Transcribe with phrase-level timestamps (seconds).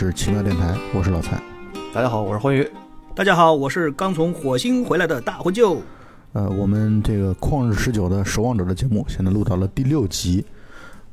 [0.00, 1.38] 是奇妙电台，我是老蔡。
[1.92, 2.66] 大家好，我是欢愉。
[3.14, 5.82] 大家好，我是刚从火星回来的大灰舅。
[6.32, 10.42] 呃，我们这个旷日持久的守望者的节目，现在录到了第六集，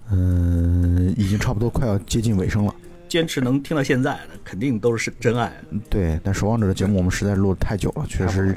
[0.10, 2.74] 嗯、已经差不多快要接近尾声了。
[3.10, 5.52] 坚持能听到现在的，肯定都是真爱。
[5.90, 8.56] 对，但守望者的节目我们实在是录的太久了，确实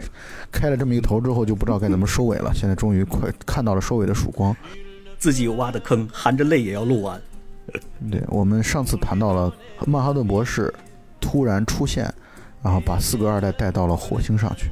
[0.52, 2.52] 开了这么一个头之后，就不知道该怎么收尾了。
[2.54, 4.56] 现在终于快看到了收尾的曙光。
[5.18, 7.20] 自己挖的坑，含着泪也要录完。
[8.10, 9.52] 对，我们上次谈到了
[9.86, 10.72] 曼哈顿博士
[11.20, 12.12] 突然出现，
[12.62, 14.70] 然后把四个二代带到了火星上去。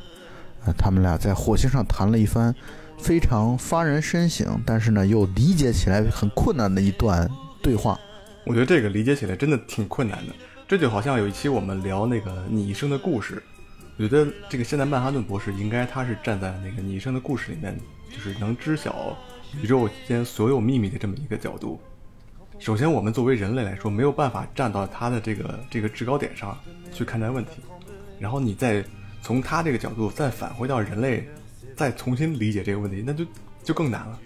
[0.64, 2.54] 呃，他们俩在火星上谈了一番
[2.98, 7.28] 非常发人深省，但是呢又理解起来很困难的一段
[7.62, 7.98] 对话。
[8.44, 10.32] 我觉得这个理解起来真的挺困难的，
[10.66, 13.42] 这就好像有一期我们聊那个你一生的故事，
[13.96, 17.78] 我觉得这个现在曼哈顿博士应该他是站在那个你一生的故事里面，
[18.10, 19.16] 就是能知晓
[19.62, 21.80] 宇宙间所有秘密的这么一个角度。
[22.58, 26.58] 首先，我们作为人类来说，没有办法站到他的这个这个制高点上
[26.92, 27.52] 去看待问题，
[28.18, 28.84] 然后你再
[29.22, 31.26] 从他这个角度再返回到人类，
[31.76, 33.24] 再重新理解这个问题，那就
[33.62, 34.18] 就更难了。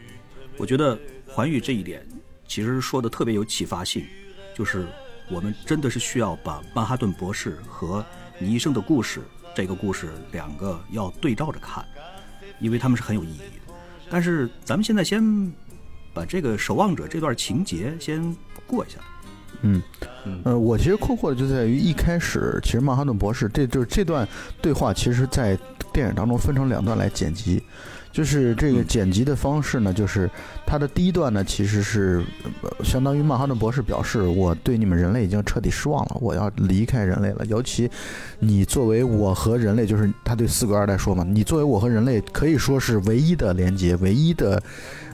[0.57, 2.05] 我觉得环宇这一点
[2.49, 4.05] 其实说的特别有启发性，
[4.55, 4.87] 就是
[5.31, 8.05] 我们真的是需要把曼哈顿博士和
[8.39, 9.21] 你一生的故事
[9.55, 11.85] 这个故事两个要对照着看，
[12.61, 13.75] 因为他们是很有意义的。
[14.11, 15.23] 但是咱们现在先
[16.13, 18.35] 把这个守望者这段情节先
[18.67, 18.99] 过一下。
[19.65, 19.81] 嗯，
[20.45, 24.27] 呃，我其实困惑的就在于一开始，其实曼哈顿博士这就是这段
[24.61, 25.57] 对话，其实在
[25.93, 27.63] 电影当中分成两段来剪辑。
[28.13, 30.31] 就是这个剪辑的方式呢，就是
[30.67, 32.23] 它的第一段呢，其实是、
[32.85, 37.45] 相当于曼哈顿博士表示，我对你们人类已经彻底失望了，我要离开人类了。
[37.47, 37.91] 尤其
[38.39, 44.63] 你作为我和人类，就是他对四个二代说嘛，你作为我和人类可以说是唯一的连接，唯一的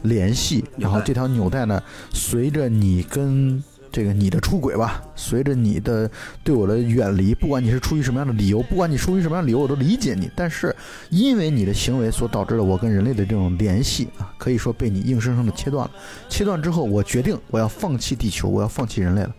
[0.02, 0.64] 联系。
[0.76, 1.80] 然后这条纽带呢，
[2.12, 3.62] 随着你跟
[3.98, 6.08] 这个你的出轨吧，随着你的
[6.44, 10.30] 对我的远离，不管你是出于什么样的理由，不管你出于什么样的理由，我都理解你。
[10.36, 10.72] 但是
[11.10, 15.90] 因为你的行为所导致的我跟人类的这种联系啊，可以说被你硬生生的切断了。
[16.28, 19.34] 切断之后，我决定我要放弃地球，我要放弃人类了。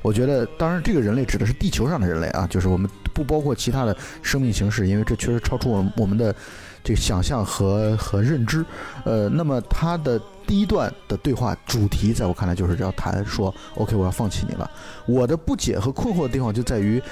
[0.00, 6.32] 我觉得，当然，这个人类指的是地球上的人类啊，就是我们不包括其他的生命形式，因为这确实超出我我们的
[6.84, 8.64] 这个想象和和认知。
[9.04, 14.70] 呃，那么它的第一段的对话主题，在我看来就是要谈说，OK，我要放弃你了。
[15.06, 17.02] 我的不解和困惑的地方就在于，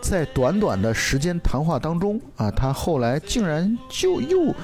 [0.00, 4.54] 在短短的时间谈话当中啊，他后来竟然就又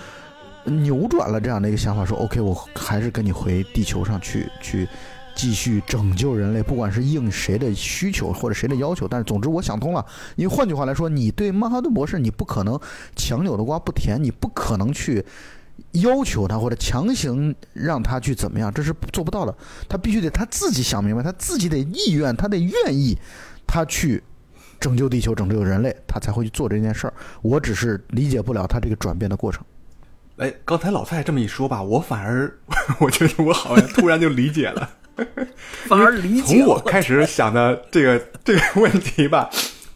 [0.64, 4.88] 扭转了这样的一个想法，说 OK，我还是跟你回地球上去去。
[5.36, 10.06] 继续拯救人类，不管是应谁的需求或者谁的要求，但是总之我想通了。
[10.36, 12.78] 因为换句话来说，你对曼哈顿博士，你不可能
[13.16, 15.26] 强扭的瓜不甜，你不可能去
[15.92, 19.54] 要求他或者强行让他去怎么样，这是做不到的。
[19.88, 23.16] 他必须得他自己想明白，他自己得意愿，他得愿意，
[23.66, 24.22] 他去
[24.80, 27.14] 拯救地球、拯救人类，他才会去做这件事儿。
[27.42, 29.64] 我只是理解不了他这个转变的过程。
[30.36, 32.52] 哎，刚才老蔡这么一说吧，我反而
[32.98, 34.90] 我觉得我好像突然就理解了。
[35.86, 39.48] 反而理解 从我开始想的这个这个问题吧，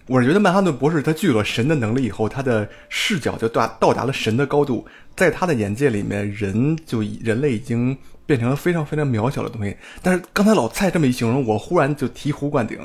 [0.09, 9.77] 我是觉得曼哈顿博士他具有了神的能力以后，他的视角就达到达了神的高度，在他的眼界里面，人就人类已经变成了非常非常渺小的东西。
[10.03, 12.79] 但是刚才老蔡这么一形容，我忽然就醍醐灌顶。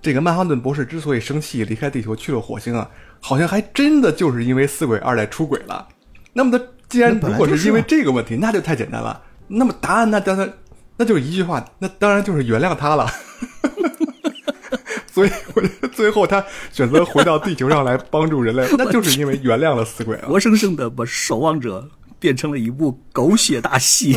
[0.00, 2.88] 这个曼哈顿博士之所以生气离开地球去了火星啊，
[3.20, 5.88] 好像还真的就是因为四鬼二代出轨了。
[6.32, 9.20] 那么他既然如果是因为这个问题，那就太简单了。
[9.48, 10.52] 那么答案那当然。
[10.98, 13.10] 那就是一句话，那当然就是原谅他了。
[15.12, 16.42] 所以，我觉得最后他
[16.72, 20.28] 选择回到地球上来帮助人类， 那就是因为原谅了死鬼了。
[20.28, 21.86] 活生生的把守望者
[22.18, 24.16] 变成了一部狗血大戏，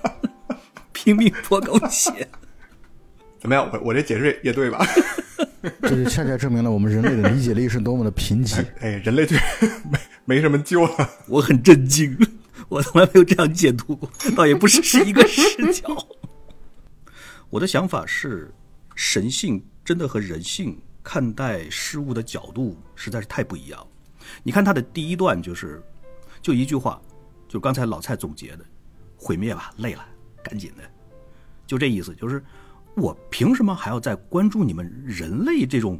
[0.92, 2.28] 拼命泼狗血。
[3.40, 3.68] 怎么样？
[3.72, 4.86] 我我这解释也对吧？
[5.82, 8.64] 这就恰恰证明了我们人类的理解力是多么的贫瘠。
[8.80, 9.34] 哎，人类就
[9.90, 11.10] 没没什么救了。
[11.26, 12.16] 我很震惊。
[12.68, 15.88] 我从来没有这样解读过，倒也不是是一个视角。
[17.50, 18.52] 我的想法是，
[18.94, 23.86] 神性真的和人性看待事物的角度实在是太不一样。
[24.42, 25.82] 你看他的第一段就是，
[26.40, 27.00] 就一句话，
[27.48, 28.64] 就刚才老蔡总结的
[29.16, 30.06] ：“毁灭吧，累了，
[30.42, 30.82] 赶紧的。”
[31.66, 32.42] 就这意思，就是
[32.94, 35.98] 我凭什么还要再关注你们人类这种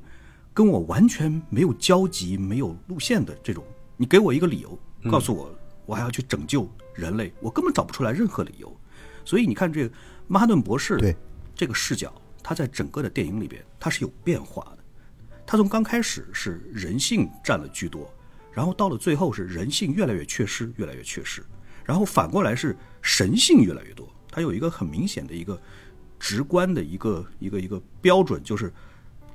[0.55, 3.65] 跟我完全没有交集、没有路线的这种？
[3.97, 4.79] 你给我一个理由，
[5.11, 5.53] 告诉我。
[5.85, 8.75] 我还要去拯救人类，我根本找不出来任何理由。
[9.25, 9.93] 所以你看，这个
[10.29, 11.17] 曼哈顿博士对
[11.57, 14.79] 这个视角，他在整个的电影里边，他是有变化的。
[15.47, 18.13] 他从刚开始是人性占了居多，
[18.53, 21.43] 然后到了最后是人性越来越缺失，越来越缺失，
[21.85, 24.09] 然后反过来是神性越来越多。
[24.31, 25.61] 他有一个很明显的一个
[26.19, 28.73] 直观的一个一个一个标准，就是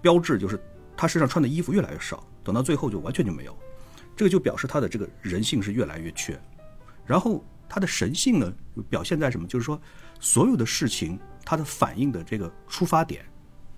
[0.01, 0.59] 标志就是
[0.95, 3.56] 他身上穿的衣服越来越少，等到最后就完全就没有。
[4.15, 6.39] 这个就表示他的这个人性是越来越缺。
[7.06, 8.51] 然后他的神性呢，
[8.89, 9.45] 表现在什么？
[9.48, 9.80] 就是说，
[10.19, 13.23] 所有的事情他的反应的这个出发点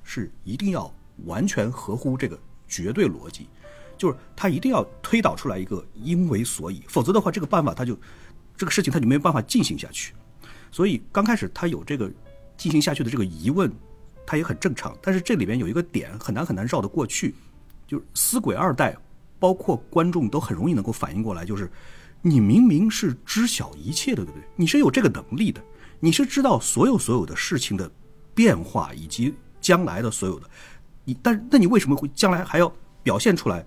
[0.04, 0.92] 是一定要
[1.26, 2.36] 完全合乎这个
[2.68, 3.48] 绝对逻辑，
[3.96, 7.96] 就是他一定要推导出来一个因为所以，否则的话，这个办法他就
[8.58, 10.16] 这个事情他就没有办法进行下去。
[10.72, 12.12] 所以刚开始他有这个
[12.58, 13.72] 进行下去的这个疑问，
[14.26, 14.98] 他也很正常。
[15.00, 17.36] 但是这里边有一个点很难很难绕得过去，
[17.86, 18.98] 就是死鬼二代，
[19.38, 21.72] 包括观众都很容易能够反应过来，就是
[22.24, 24.44] 你明明是知晓一切的，对不对？
[24.56, 25.62] 你是有这个能力的，
[26.00, 27.90] 你是知道所有所有的事情的
[28.34, 30.50] 变化以及将来的所有的，
[31.04, 32.72] 你但那你为什么会将来还要
[33.04, 33.66] 表现出来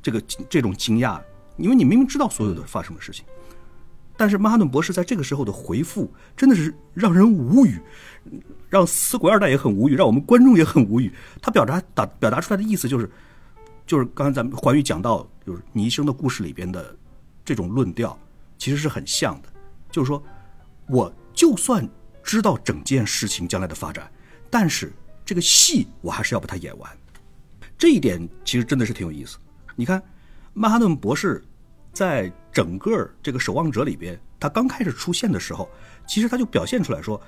[0.00, 1.20] 这个这种惊讶？
[1.56, 3.24] 因为你明明知道所有的发生的事情。
[4.16, 7.80] 但是曼哈顿博士在这个时候的回复真的是让人无语，
[8.68, 11.12] 让死鬼二代也很无语，让我们观众也很无语。
[11.40, 13.10] 他表达打表达出来的意思就是，
[13.86, 16.94] 就是刚才咱们环宇讲到，就是你一生的故事里边的
[17.44, 18.16] 这种论调，
[18.58, 19.48] 其实是很像的。
[19.90, 20.22] 就是说，
[20.86, 21.88] 我就算
[22.22, 24.10] 知道整件事情将来的发展，
[24.50, 24.92] 但是
[25.24, 26.90] 这个戏我还是要把它演完。
[27.76, 29.38] 这一点其实真的是挺有意思。
[29.76, 30.02] 你看，
[30.52, 31.42] 曼哈顿博士。
[31.94, 35.68] 在整个这个守望者里边，他刚开始出现的时候，
[36.06, 37.20] 其实他就表现出来说，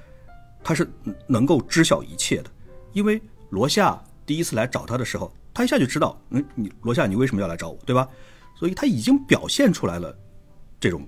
[0.63, 0.91] 他是
[1.27, 2.51] 能够知晓一切的。
[2.95, 8.09] 因为罗夏第一次来找他的时候，他一下就知道，嗯，你罗夏，你为什么要来找我，对吧？
[8.59, 10.19] 所以他已经表现出来了
[10.81, 11.07] 这种。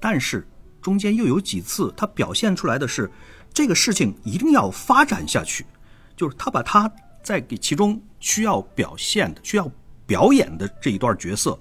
[0.00, 0.44] 但是
[0.88, 3.10] 中间又有几次，他表现出来的是
[3.52, 5.66] 这个事情一定要发展下去，
[6.16, 6.90] 就是他把他
[7.22, 9.70] 在给其中需要表现的、需要
[10.06, 11.58] 表演的这一段角色。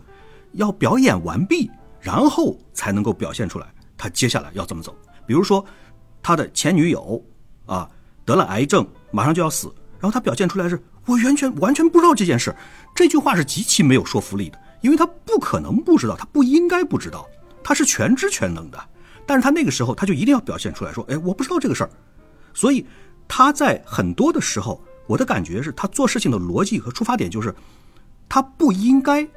[0.53, 1.69] 要表演完毕，
[1.99, 4.95] 然后才能够表现出来他接下来要怎么走。
[5.25, 5.63] 比如说，
[6.23, 7.21] 他的前女友
[7.65, 7.87] 啊
[8.23, 9.67] 得了癌症，马上就要死，
[9.99, 12.55] 然后他表现出来是我完全完全不知道这件事。
[12.95, 17.27] 这句话是极其没有说服力的，因为他不可能不知道，他不应该不知道，
[17.61, 18.79] 他是全知全能的。
[19.27, 21.89] 但是他那个时候他就一定要表现出来说，哎，我不知道这个事儿。
[22.53, 22.83] 所以
[23.27, 27.53] 他在很多的时候，我的感觉是他做事情的逻辑和出发点就是，
[28.27, 29.27] 他不应该。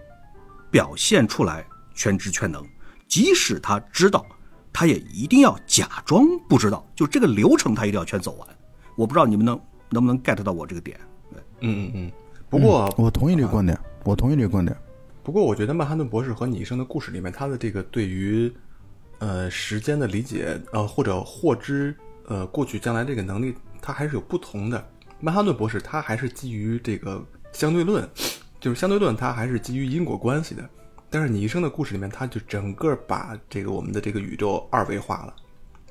[0.72, 1.66] 表现出来
[1.96, 2.64] 全知全能，
[3.08, 4.24] 即使他知道，
[4.72, 6.86] 他也一定要假装不知道。
[6.94, 8.48] 就这个流程，他一定要全走完。
[8.94, 10.96] 我不知道你们能能不能 get 到我这个点？
[11.32, 11.42] 嗯
[11.88, 12.12] 嗯嗯。
[12.48, 14.76] 不过我同意这个观点，我同意这个观点。
[15.24, 18.48] 不过我觉得曼哈顿博士和你一生的故事里面，他的这个对于
[19.20, 21.96] 呃时间的理解，呃或者获知
[22.26, 24.84] 呃过去将来这个能力，它还是有不同的。
[25.20, 28.06] 曼哈顿博士他还是基于这个相对论。
[28.62, 30.62] 就是相对论，它还是基于因果关系的，
[31.08, 35.34] 但是你一生的故事里面，它就整个把这个我们的这个宇宙二维化了，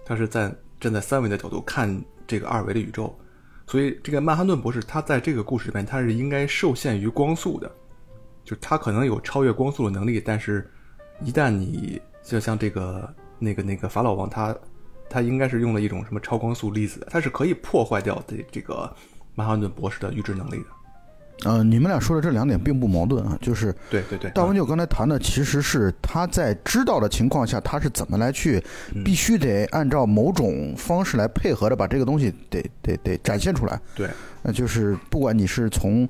[0.05, 3.17] 它是在站在三维的角度看这个二维的宇宙，
[3.65, 7.71] 所以这个曼哈顿博士他在这个故事里面，他是应该受限于光速的，
[8.45, 10.69] 就他可能有超越光速的能力，但是，
[11.23, 14.55] 一旦你就像这个那个那个法老王，他
[15.09, 18.93] 他应该是用了一种什么超光速粒子，它是可以破坏掉这这个
[19.35, 20.65] 曼哈顿博士的预知能力的。
[21.45, 28.61] 呃，你们俩说的这两点并不矛盾啊，就是对对对，大文就刚才谈的其实是他在知道的情况下，他是怎么来去，
[29.05, 33.79] 必须得按照某种方式来配合着把这个东西得得得展现出来。
[33.95, 34.09] 对，
[34.43, 36.05] 那就是不管你是从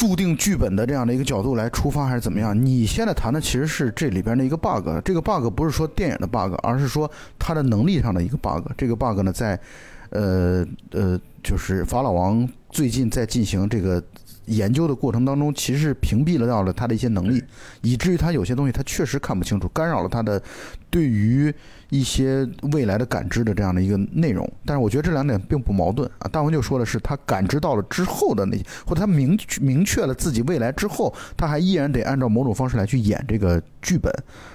[0.00, 4.88] 注定剧本的这样的一个角度来出发，还是怎么样，你现在谈的其实是这里边的一个 bug。
[5.04, 8.66] 这个 bug 不是说电影的 bug，而是说他的能力上的一个 bug。
[8.78, 9.60] 这个 bug 呢，在
[10.08, 14.02] 呃呃，就是法老王最近在进行这个。
[14.46, 17.40] 研究的过程当中，其实屏蔽了掉了他的一些能力，
[17.82, 20.42] 以至于他有些东西他确实看不清楚，干扰了他的
[20.90, 21.54] 对于
[21.90, 24.50] 一些未来的感知的这样的一个内容。
[24.64, 26.28] 但是我觉得这两点并不矛盾啊。
[26.28, 34.12] 大文就说的是他感知到了之后的那些，或者他明明确了自己未来之后，他还依然得按照某种方式来去演这个剧本，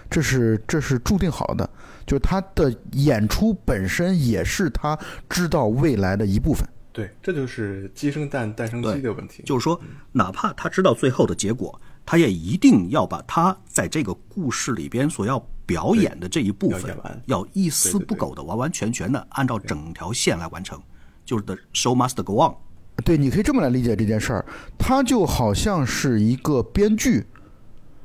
[0.09, 1.69] 这是这是注定好的，
[2.05, 4.97] 就是他的演出本身也是他
[5.29, 6.67] 知道未来的一部分。
[6.91, 9.43] 对，这就是鸡生蛋，蛋生鸡的问题。
[9.45, 9.77] 就是说，
[10.13, 16.95] 哪怕他知道最后的结果，他也一定要把他在这个故事里边所要表演的这一部分，
[17.25, 20.81] 要一丝不苟的、完完全全的按照整条线来完成。
[21.25, 22.53] 就是 the show must go on。
[23.03, 24.45] 对，你可以这么来理解这件事儿，
[24.77, 27.25] 他就好像是一个编剧。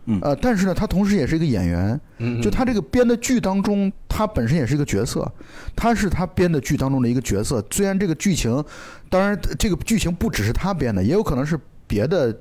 [0.07, 2.01] 嗯呃，但是呢，他同时也是一个演员。
[2.19, 5.31] 嗯，就他这个编的剧当中，他本身也是一个角色。
[5.77, 7.63] 他是他编的剧当中的一个角色。
[7.71, 8.65] 虽然这个剧情，
[9.11, 12.33] 当然这个剧情不只是他编的，也有可能是别的，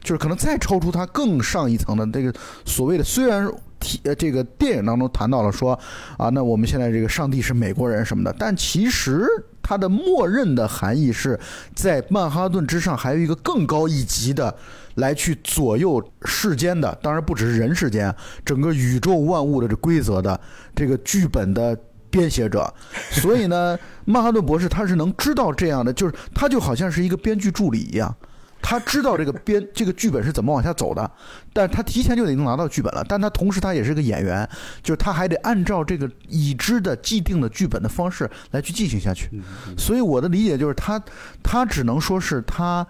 [0.00, 2.32] 就是可能再超出他更上一层的这个
[2.64, 3.02] 所谓的。
[3.04, 5.78] 虽然提呃这个电影当中谈到了说
[6.16, 9.26] 啊，那我们现在这个上帝是美国人什么的，但其实
[9.60, 11.38] 它的默认的含义是
[11.74, 14.54] 在曼哈顿之上还有一个更高一级的
[14.94, 20.38] 来去左右世间的，当然不只是人世间，整个宇宙万物的这规则的
[20.74, 21.76] 这个剧本的
[22.08, 22.72] 编写者。
[23.10, 28.14] 所以呢， 曼哈顿博士他是能知道这样的，就是他就好像是一个编剧助理一样。
[28.62, 31.10] 他知道这个编这个剧本是怎么往下走的，
[31.52, 33.04] 但他提前就已经拿到剧本了。
[33.06, 34.48] 但他同时他也是个演员，
[34.82, 39.28] 就是他还得按照这个已知的既定的剧本的方式来去进行下去。
[39.76, 41.02] 所以我的理解就是，他
[41.42, 42.86] 他只能说是他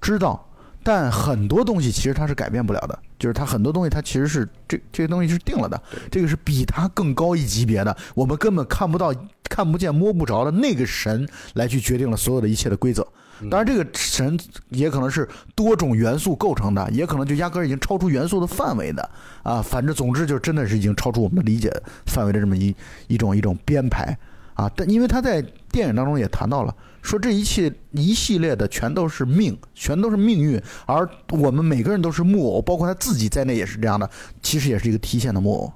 [0.00, 0.48] 知道，
[0.82, 2.98] 但很多东西其实他是改变不了的。
[3.18, 9.10] 就是他很多东西他其实是这这些东西是定了的，这个是比他更高一级别的，我们根本看不到、
[9.48, 13.06] 看不见、摸不着的那个神来去决定了所有的一切的规则。
[13.50, 14.38] 当然，这个神
[14.70, 19.10] 也可能是多种元素构成的，也可能就压根儿已经超出元素的范围的
[19.42, 19.60] 啊。
[19.60, 21.70] 反正总之就真的是已经超出我们的理解
[22.06, 22.74] 范围的这么一
[23.08, 24.16] 一种一种编排
[24.54, 24.70] 啊。
[24.74, 34.08] 但因为他在电影当中也谈到了，说这一切一系列的全都是命，全都是命运，而我们每个人都是木偶，包括他自己在内也是这样的。
[34.40, 35.70] 其实也是一个提线的木偶。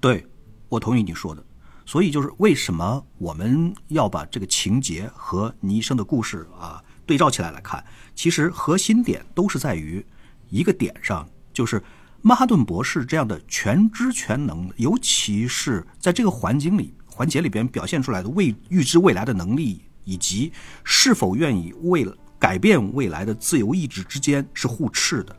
[0.00, 0.26] 对，
[0.68, 1.43] 我同意你说的。
[1.86, 6.82] 所以就是为什么我们要把这个情节和倪生的故事啊。
[7.06, 10.02] 对照起来来看，其实核心点都是在于
[10.48, 11.82] 一个点上，就是
[12.22, 20.50] 曼哈顿博士这样的全知全能，尤其是在这个环境里环节里边表现出来的未预知未来的能力，以及
[20.82, 25.36] 是否愿意为了改变未来的自由意志之间是互斥的。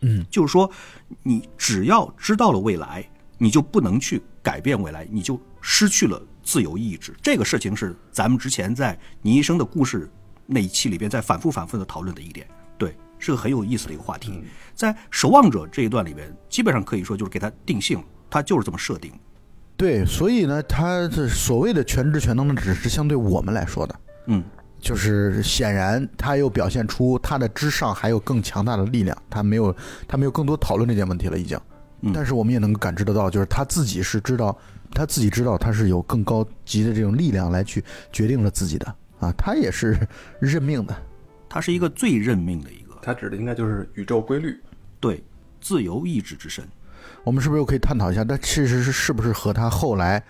[0.00, 0.70] 嗯，就是说，
[1.22, 3.06] 你只要知道了未来，
[3.36, 7.14] 你就不能去改变未来，你就失去了自由意志。
[7.22, 10.10] 这个事情是咱们之前在倪医生的故事。
[10.44, 14.42] 那一期里边在反复反复的讨论的一点，对，是个很有意思的一个话题。
[14.74, 19.12] 在守望者这一段里边，基本上可以说就是给他定性，他就是这么设定。
[19.76, 24.00] 对，所以呢，他这所谓的全知全能呢，只是相对我们来说的。
[24.26, 24.42] 嗯，
[24.80, 29.74] 就是显然他又表现出他的之上还有更强大的力量，他没有
[30.08, 31.58] 他没有更多讨论这件问题了已经。
[32.12, 34.58] 但是我们也能够感知得到，就是他自己是知道，
[34.92, 37.82] 他自己知道他是有更高级的这种力量来去
[38.12, 38.94] 决定了自己的。
[39.20, 39.96] 啊，他也是
[40.40, 40.96] 认命的，
[41.48, 42.98] 他是一个最认命的一个。
[43.00, 44.58] 他指的应该就是宇宙规律，
[44.98, 45.22] 对，
[45.60, 46.64] 自由意志之神。
[47.22, 48.24] 我们是不是又可以探讨一下？
[48.24, 50.20] 但其实是是不是和他后来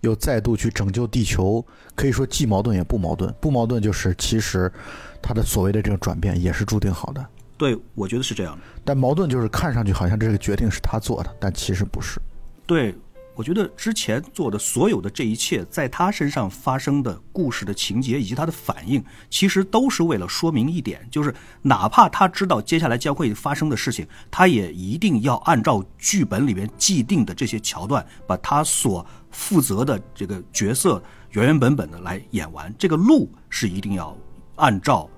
[0.00, 1.62] 又再度去拯救地球，
[1.94, 3.30] 可以说既矛盾也不矛盾。
[3.38, 4.72] 不矛盾就是其实
[5.20, 7.22] 他的所谓的这个转变也是注定好的。
[7.58, 8.62] 对，我觉得是这样的。
[8.82, 12.18] 但矛盾就是看上去好像这个决定是他做的，但其实不是。
[12.66, 12.94] 对。
[13.38, 32.74] 我觉得之前做的所有的这一切，在他身上发生的故事的情节以及他的反应，其实都是为了说明一点，就是哪怕他知道接下来将会发生的事情，他也一定要按照剧本里面既定的这些桥段，把他所负责的这个角色原原本本的来演完。
[32.76, 34.18] 这个路是一定要
[34.56, 35.08] 按照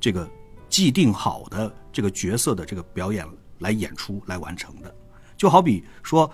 [0.00, 0.26] 这个
[0.70, 3.26] 既定好的这个角色的这个表演
[3.58, 4.94] 来演出来完成的。
[5.36, 6.30] 就好比说。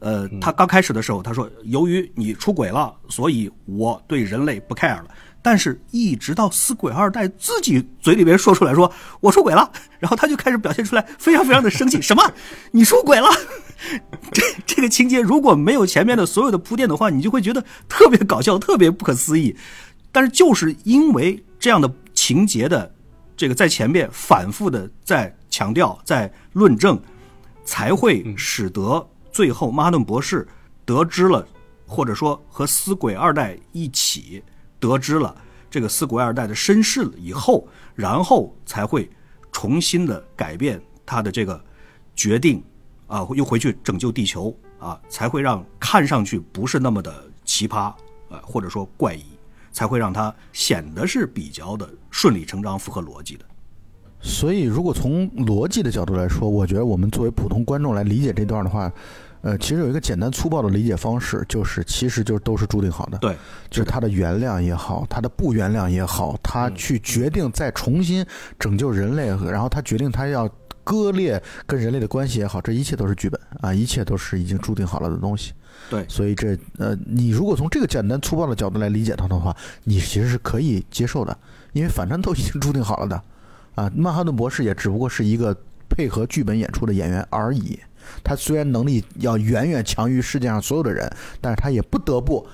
[0.00, 5.04] 呃，他刚开始的时候，他说：“由于你出轨了，所以我对人类不 care 了。”
[5.42, 8.90] 但是，一直到死鬼二代自己嘴里边说出来说
[9.20, 12.00] “我出轨了”，然后他就开始表现出来非常非常的生气。
[12.00, 12.22] 什么？
[12.72, 13.28] 你出轨了？
[14.32, 19.54] 这这个情节如果没有前面的所有的铺垫的话，你就会觉得特别搞笑，特别不可思议。
[20.12, 22.90] 但是，就是因为这样的情节的
[23.36, 27.00] 这个在前面反复的在强调、在论证，
[27.64, 29.06] 才会使得。
[29.40, 30.46] 最后，曼哈顿博士
[30.84, 31.48] 得知了，
[31.86, 34.44] 或者说和死鬼二代一起
[34.78, 35.34] 得知了
[35.70, 39.08] 这个死鬼二代的身世以后，然后才会
[39.50, 41.58] 重新的改变他的这个
[42.14, 42.62] 决定，
[43.06, 47.10] 啊，又回去拯救地球啊，才会让看上去不是那么的
[47.42, 47.84] 奇葩
[48.28, 49.24] 啊，或者说怪异，
[49.72, 53.44] 才会让他显得是比较的顺理成章、符合逻辑的。
[54.20, 58.92] 所以，如果从逻辑的角度来说，我觉得我们作为普通观众来理解这段的话，
[59.42, 63.18] 呃，其实有一个简单粗暴的理解方式，就是其实就都是注定好的。
[63.18, 63.34] 对，
[63.70, 68.24] 就是他的原谅也好，他的不原谅也好，他去决定再重新
[68.58, 70.48] 拯救人类，然后他决定他要
[70.84, 75.52] 割裂跟人类的关系也好，这一切都是剧本啊，一切都是已经注定好了的东西。
[75.88, 81.36] 对，所以这呃，你如果从这个简单粗暴的角度来理解它的话，你其实是可以接受的，
[81.72, 83.22] 因为反正都已经注定好了的。
[83.76, 85.56] 啊，曼哈顿博士也只不过是一个
[85.88, 87.78] 配合剧本演出的演员而已。
[88.22, 92.46] 他虽然能力要远远强于世界上所有的人，但是他也不得不，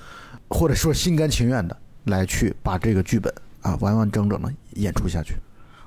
[0.49, 5.35] 或者说心甘情愿的来去把这个剧本啊完完整整的演出下去。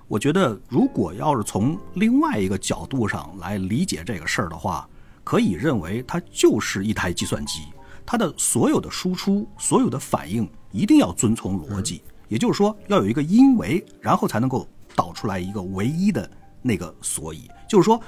[0.08, 4.89] 我觉得，如果要是从另外一个角度上来理解这个事儿的话，
[5.24, 7.62] 可以认为它就是一台计算机，
[8.08, 12.01] 它的所有的输出、所有的反应一定要遵从逻辑。
[12.28, 16.28] 也就是说要有一个因为，然后才能够导出来一个唯一的
[16.63, 17.48] 那个所以。
[17.68, 18.01] 就是说，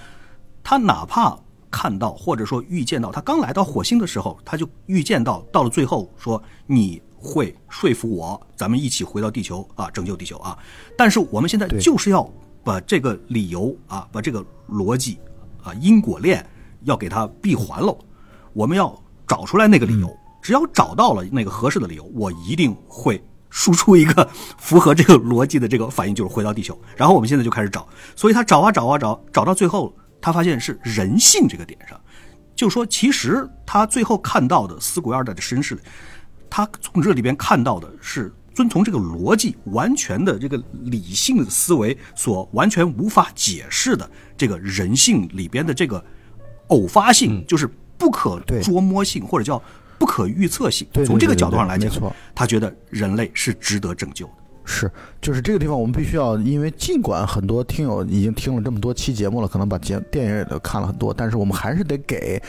[0.64, 1.38] 他哪怕
[1.70, 10.58] 看到或者说预见到，他刚来到火星的时候，他就预见到到了最后说你会说服我，咱们一起回到地球啊，拯救地球啊。
[10.98, 12.30] 但是我们现在就是要
[12.64, 15.18] 把这个理由啊，把这个逻辑
[15.64, 16.46] 啊因果链
[16.84, 17.98] 要给它闭环喽。
[18.54, 18.94] 我们要
[19.28, 24.28] 找出来那个理由，只要找到了那个合适的理由，我一定会输出一个
[24.58, 26.78] 符合这个逻辑的这个反应，就是回到地球。
[26.98, 32.00] 然后我们现在就开始找，所以他找啊找啊找，找到最后，他发现是人性这个点上，
[32.56, 35.78] 就说，其实他最后看到的死鬼二代的身世，
[36.50, 46.04] 他从这里边看到的是遵从这个逻辑，完全的这个理性的思维所完全无法解释的这个人性里边的这个
[46.68, 49.62] 偶发性，就是不可捉摸性或者叫
[49.98, 50.88] 不可预测性。
[51.06, 51.92] 从这个角度上来讲，
[52.36, 54.34] 他觉得人类是值得拯救的。
[54.72, 54.90] 是，
[55.22, 62.42] 就是这个地方，我们必须要，因为尽管很多听友已经听了这么多期节目了，可能把节电影也都看了很多，但是我们还是得给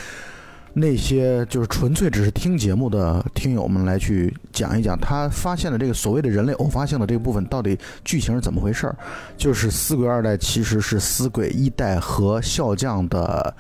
[0.72, 8.96] 那些就是纯粹只是听节目的听友们来去讲一讲，他发现了这个所谓的人类偶发性的这个部分到底剧情是怎么回事儿。
[9.36, 13.54] 就是死鬼二代其实是死鬼一代和笑匠的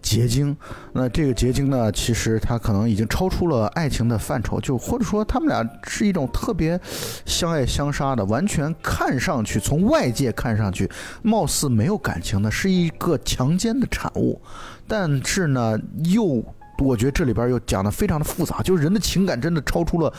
[0.00, 0.56] 结晶。
[0.92, 6.80] 那这个结晶呢，其实它可能已经超出了爱情的范畴，就或者说他们俩是一种特别
[7.24, 10.90] 相爱相杀的，完全看上去从外界看上去
[11.22, 14.40] 貌似没有感情的，是一个强奸的产物。
[14.86, 16.44] 但是呢，又
[16.78, 20.12] 我觉得这里边又讲的非常的复杂，就是人的情感真的超出了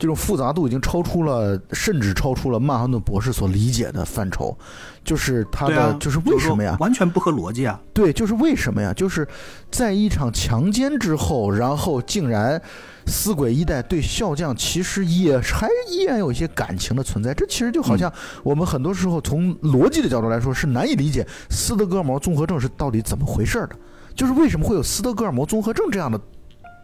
[0.00, 4.56] 这种复杂度，已经超出了，甚至超出了曼哈顿博士所理解的范畴。
[5.04, 6.76] 就是他的，啊，就是为什么呀？
[6.80, 7.78] 完全不合逻辑啊！
[7.92, 8.92] 对，就是为什么呀？
[8.94, 9.26] 就是
[9.70, 12.60] 在一场强奸之后，然后竟然
[13.06, 17.34] 死鬼一代对笑匠其实也还依然有一些感情的存在。
[17.34, 18.10] 这其实就好像
[18.42, 23.76] 我们很多时候从逻辑的角度来说是难以理解斯德哥尔摩综合症是到底怎么回事儿的，
[24.14, 26.20] 就是为什么会有斯德哥尔摩综合症这样的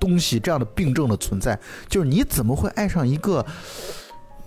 [0.00, 1.58] 东西、这样的病症的存在？
[1.88, 3.44] 就是你怎么会爱上一个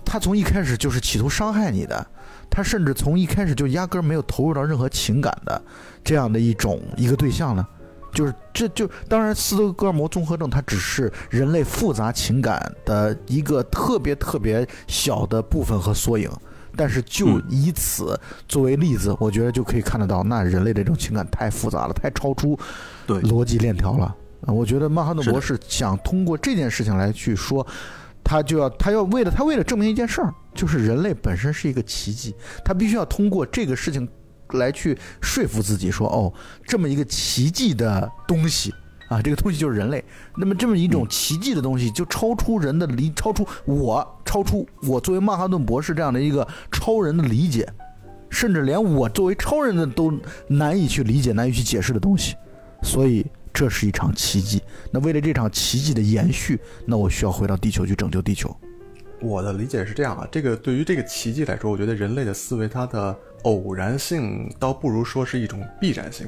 [0.04, 2.06] 他从一开始就是企图伤害你的？
[2.50, 5.62] 他甚至从一开始就压根儿没有投入到任何情感的
[6.02, 7.64] 这样的一种一个对象呢，
[8.12, 16.28] 就是这就当然斯德哥尔摩综合症它只是人类复杂情感的一个特别特别小的部分和缩影，
[16.74, 22.58] 但是就嗯以此作为例子，我觉得就可以看得到，那人类的这种情感太复杂了，太超出
[23.06, 24.12] 对，逻辑链条了。
[24.46, 27.66] 啊，我觉得曼哈顿博士想通过这件事情来去说，
[28.22, 34.08] 他就要他要为了他为了证明一件事儿，就是人类本身是一个奇迹，他必须要通过这个事情
[34.50, 36.32] 来去说服自己说，哦，
[36.66, 38.72] 这么一个奇迹的东西。
[39.10, 40.04] 啊，这个东西就是人类。
[40.36, 47.68] 那么这么一种奇迹的东西，就超出人的理，超出我，超出我作为曼哈顿博士这样的一个超人的理解，
[48.30, 52.36] 甚至连我作为超人的都难以去理解、难以去解释的东西。
[52.84, 54.62] 所以这是一场奇迹。
[54.90, 58.54] 那为了这场奇迹的延续，那我需要回到地球去拯救地球。
[59.20, 66.26] 我的理解是这样啊，这个对于这个奇迹来说，我觉得人类的思维它的偶然性倒不如说是一种必然性。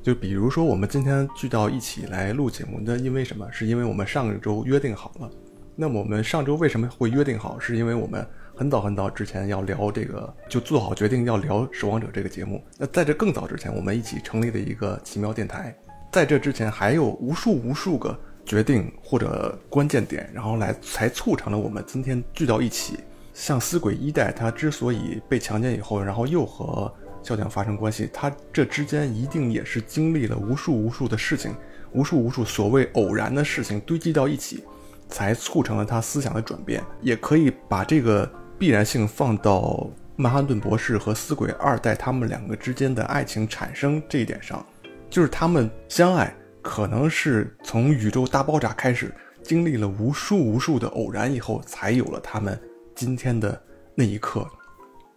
[0.00, 3.46] 就比如说我们今天聚到一起来录节目，那因为什么？
[3.50, 5.28] 是因为我们上周约定好了。
[5.74, 7.58] 那我们上周为什么会约定好？
[7.58, 12.64] 是因为我们很早很早之前要聊这个，就做好决定要聊《守望者》这个节目。
[12.78, 15.76] 那在这更早之前，我们一起成立了一个奇妙电台。
[16.10, 22.98] 在这之前，还有无数无数个决定或者关键点，然后来才促成了我们今天聚到一起。
[23.34, 26.92] 像死鬼一代，他之所以被强奸以后，然后又和
[27.22, 31.54] 校长发生关系，他这之间一定也是经历了无数无数的事情，
[31.92, 34.64] 无数无数所谓偶然的事情堆积到一起，
[35.08, 36.82] 才促成了他思想的转变。
[37.00, 44.66] 也可以把这个必然性放到曼哈顿博士和死鬼二代他们两个之间的爱情产生这一点上，
[45.10, 52.58] 就是他们相爱可能是从宇宙大爆炸开始，经历了无数无数的偶然以后，才有了他们
[52.94, 53.60] 今天的
[53.94, 54.46] 那一刻。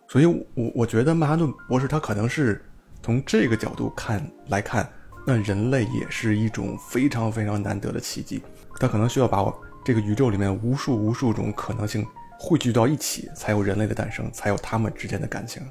[0.08, 2.64] 所以我，我觉得曼哈顿博士他可能是
[3.02, 4.90] 从这个角度看来看，
[5.26, 8.42] 那人类也是一种非常非常难得的奇迹。
[8.80, 12.06] 他可能需要把我这个宇宙里面无数无数种可能性
[12.40, 15.62] 汇聚到一起，才有人类的诞生，才有他们之间的感情。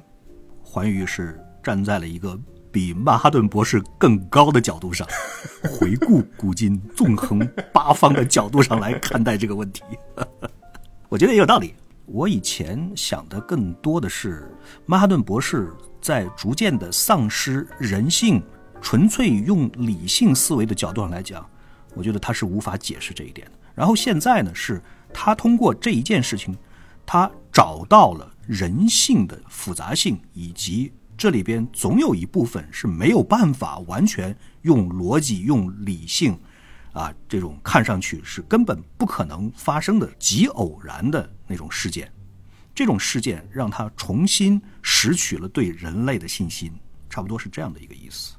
[0.61, 2.39] 环宇是站在了一个
[2.71, 5.07] 比曼哈顿博士更高的角度上，
[5.63, 7.39] 回顾古今、纵横
[7.73, 9.83] 八方的角度上来看待这个问题。
[11.09, 11.73] 我觉得也有道理。
[12.05, 14.49] 我以前想的更多的是，
[14.85, 18.41] 曼哈顿博士在逐渐的丧失人性，
[18.81, 21.47] 纯粹用理性思维的角度上来讲，
[21.93, 23.53] 我觉得他是无法解释这一点的。
[23.75, 24.81] 然后现在呢，是
[25.13, 26.57] 他通过这一件事情，
[27.05, 36.35] 他找到了人性的复杂性，以及这里边总有一部分是没有办法完全用逻辑、用理性，
[36.93, 42.11] 啊，这种看上去是根本不可能发生的极偶然的那种事件。
[42.73, 46.73] 这种事件让他重新拾取了对人类的信心，
[47.07, 48.33] 差不多是这样的一个意思。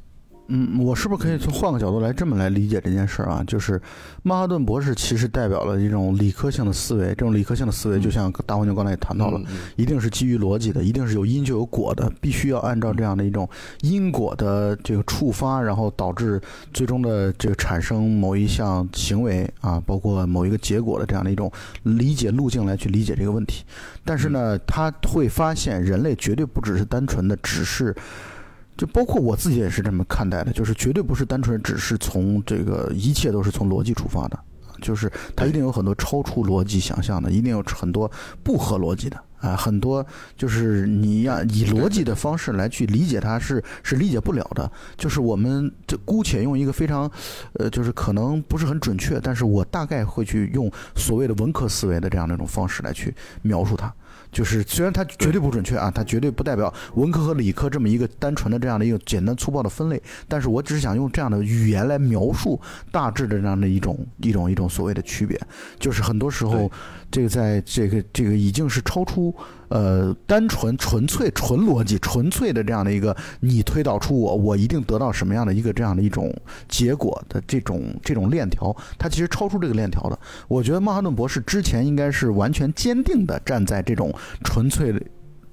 [0.49, 3.43] 嗯，我是不是可以从换个角度来这么来理解这件事儿啊？
[3.47, 3.81] 就是
[4.23, 9.41] 曼哈顿博士其实代表了一种理科性的思维，这种理科性的思维就像大黄牛刚才也谈到了，
[9.77, 13.49] 一定是基于逻辑的，一定是有因就有果的，必须要按照这样的一种
[13.81, 16.41] 因果的这个触发，然后导致
[16.75, 21.51] 最终的这个产生某一项行为啊，包括某一个结果的这样的一种
[21.85, 23.65] 理解路径来去理解这个问题。
[24.05, 27.95] 但是呢，他会发现人类绝对不只是单纯的只是。
[28.83, 34.37] 就包括我自己也是这么看待的，就是绝对不是单纯只是从这个一切都是从逻辑出发的，
[34.81, 38.11] 就是它一定有很多超出逻辑想象的，一定有很多
[38.43, 40.05] 不合逻辑的啊，很多
[40.37, 44.69] 就是你要以逻辑的方式来去理解它是是理解不了的。
[44.97, 47.09] 就是我们这姑且用一个非常，
[47.53, 53.95] 呃，就是可能不是很准确，但是我大概会去用所谓的文科思维的这样的一种方式来去描述它。
[54.33, 65.39] 就是虽然它绝对不准确啊，它绝对不代表文科和理科这么一个单纯的这样的一个简单粗暴的分类，但是我只是想用这样的语言来描述大致的这样的一种一种一种所谓的区别，
[65.79, 66.69] 就是很多时候。
[67.13, 69.33] 这个在这个这个已经是超出
[69.69, 76.35] 呃单纯纯粹纯逻辑纯粹的这样的一个你推导出我我一定得到什么样的一个这样的一种
[76.69, 80.19] 结果的这种这种链条，它其实超出这个链条的。
[80.49, 84.93] 我觉得曼哈顿博士之前应该是完全坚定的站在这种纯粹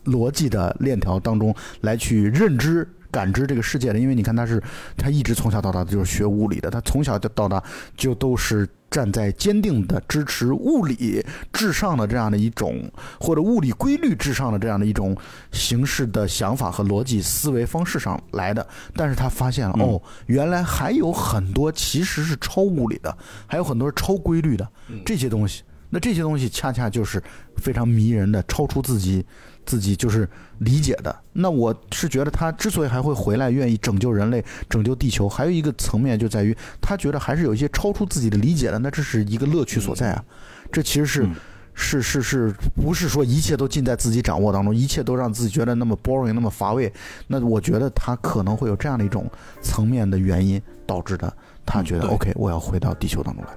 [0.05, 2.87] 逻辑的链条当中来去认知。
[3.11, 4.61] 感知这个世界的，因为你看他是，
[4.95, 7.63] 他一直从小到大就是学物理的，他从小到大
[7.97, 15.15] 就都是站在坚定的支持物理至上的这样的一种，或者物理规律至上的这样的一种
[15.51, 18.65] 形式的想法和逻辑思维方式上来的。
[18.95, 24.67] 但是他发现了，哦，原来还有很多其实是超物理的，还有很多是超规律的
[25.05, 25.63] 这些东西。
[25.91, 27.21] 那这些东西恰恰就是
[27.57, 29.25] 非常迷人的，超出自己。
[29.69, 30.27] 自己就是
[30.57, 40.25] 理解的，那我是觉得他之所以还会回来，愿意拯救人类、拯救地球，还有一个层面就在于他觉得还是有一些超出自己的理解的，那这是一个乐趣所在啊。
[40.71, 41.29] 这其实是
[41.75, 46.91] 是是是不是说一切都尽在自己掌握当中，一切都让自己觉得那么 boring、那么乏味？
[47.27, 49.29] 那我觉得他可能会有这样的一种
[49.61, 51.31] 层面的原因导致的，
[51.63, 53.51] 他觉得 OK，我要回到地球当中来。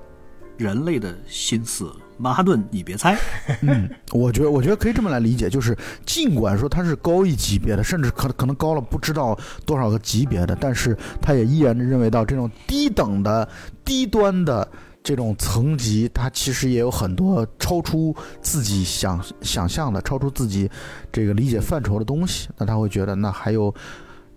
[0.59, 1.91] 人类的心思。
[2.23, 3.19] 曼哈顿，你别猜。
[3.63, 13.49] 嗯，我觉得，我觉得可以这么来理解，就是尽管说它是高一级别的，甚至可可能高了不知道多少个级别的，但是他也依然认为到这种低等的、
[13.85, 14.67] 低端的
[15.03, 20.71] 这种层级，它其实也有很多超出自己想想象的、超出自己
[21.11, 22.49] 这个理解范畴的东西。
[22.57, 23.75] 那他会觉得，那还有。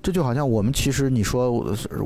[0.05, 1.49] 这就好像我们其实你说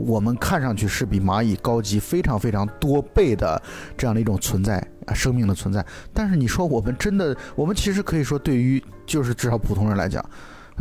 [0.06, 3.62] 我们看上去是比蚂蚁高级非常非常多倍的
[3.98, 5.86] 这样的一种存在啊，生命的存在。
[6.14, 10.24] 但是你说我们真的，我们其实可以说，对于就是至少普通人来讲，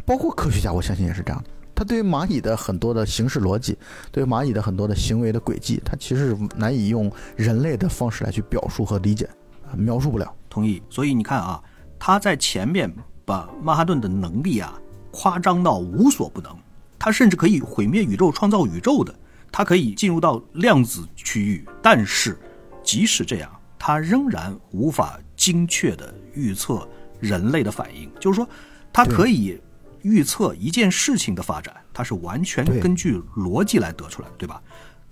[0.06, 1.50] 包括科学家，我相信也是这样的。
[1.74, 3.76] 他对于蚂蚁的很多的形式逻辑，
[4.12, 9.28] 对于蚂蚁的很多的行为的轨迹，他其实是难以用人类的方式来去表述和理解，
[9.76, 10.32] 描述不了。
[10.48, 10.80] 同意。
[10.88, 11.60] 所以你看啊，
[11.98, 12.88] 他在前面
[13.24, 16.56] 把曼哈顿的能力啊夸张到无所不能。
[16.98, 19.14] 它甚至可以毁灭宇宙、创造宇宙的，
[19.52, 21.64] 它可以进入到量子区域。
[21.80, 22.38] 但是，
[22.82, 26.86] 即使这样，它仍然无法精确的预测
[27.20, 28.10] 人类的反应。
[28.18, 28.48] 就是说，
[28.92, 29.60] 它可以
[30.02, 34.60] 预测一件事情的发展，它是完全根据逻辑来得出来的，对吧？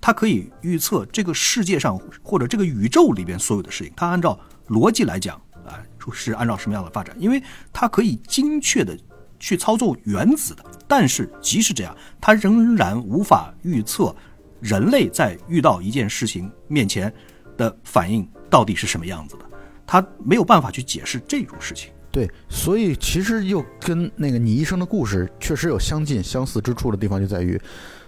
[0.00, 5.78] 它可以预测这个世界上或者这个宇宙里边所有的事情，它按照逻辑来讲啊，
[6.12, 7.16] 是按照什么样的发展？
[7.18, 8.98] 因为它可以精确的。
[9.46, 14.12] 去操作原子的，但是即使这样，他仍然无法预测
[14.58, 17.12] 人类在遇到一件事情面前
[17.56, 19.44] 的反应到底是什么样子的，
[19.86, 21.92] 他没有办法去解释这种事情。
[22.10, 27.56] 对，所以其实又跟那个你一生的故事确实有相近相似之处的地方，就在于，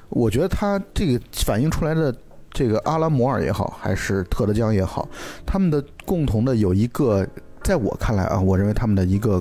[0.09, 2.13] 我觉得他这个反映出来的
[2.51, 5.09] 这个阿拉摩尔也好，还是特德江也好，
[5.47, 7.25] 他们的共同的有一个，
[7.63, 9.41] 在我看来啊，我认为他们的一个。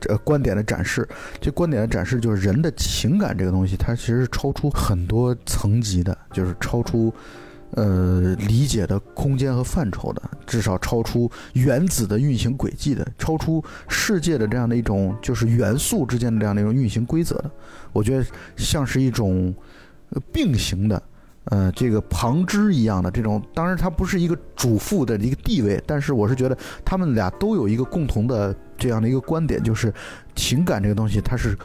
[0.00, 1.08] 这观点的展示，
[1.40, 7.12] 这观点的展示就是人的情感这个东西，它其实是超出很多层级的，就是超出
[7.72, 17.50] 呃理解的空间和范畴的，至少超出原子的运行轨迹的，超出世界的这样的一种就是元素之间的这样的一种运行规则的。
[17.92, 18.24] 我觉得
[18.56, 19.54] 像是一种
[20.32, 21.02] 并行的，
[21.44, 23.42] 呃，这个旁支一样的这种。
[23.52, 28.54] 当然，它不是一个主副的一个地位，但是我是觉得他们俩都有一个共同的。
[28.78, 29.92] 这样的一个观点，就是
[30.34, 31.56] 情感这个东西，它是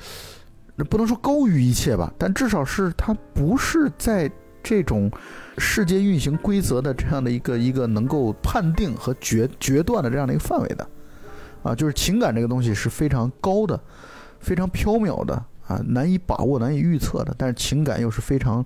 [0.90, 4.32] 不能说高于一切吧，但至少是它不是在
[4.64, 5.12] 这种
[5.58, 10.88] 世界运行规则的这样的一个一个能够判定和决决断的这样的一个范围的，
[11.64, 13.80] 啊，就是情感这个东西是非常高的，
[14.40, 15.34] 非常缥缈的
[15.68, 18.66] 啊，难以把握、难以预测的，但是情感又是非常。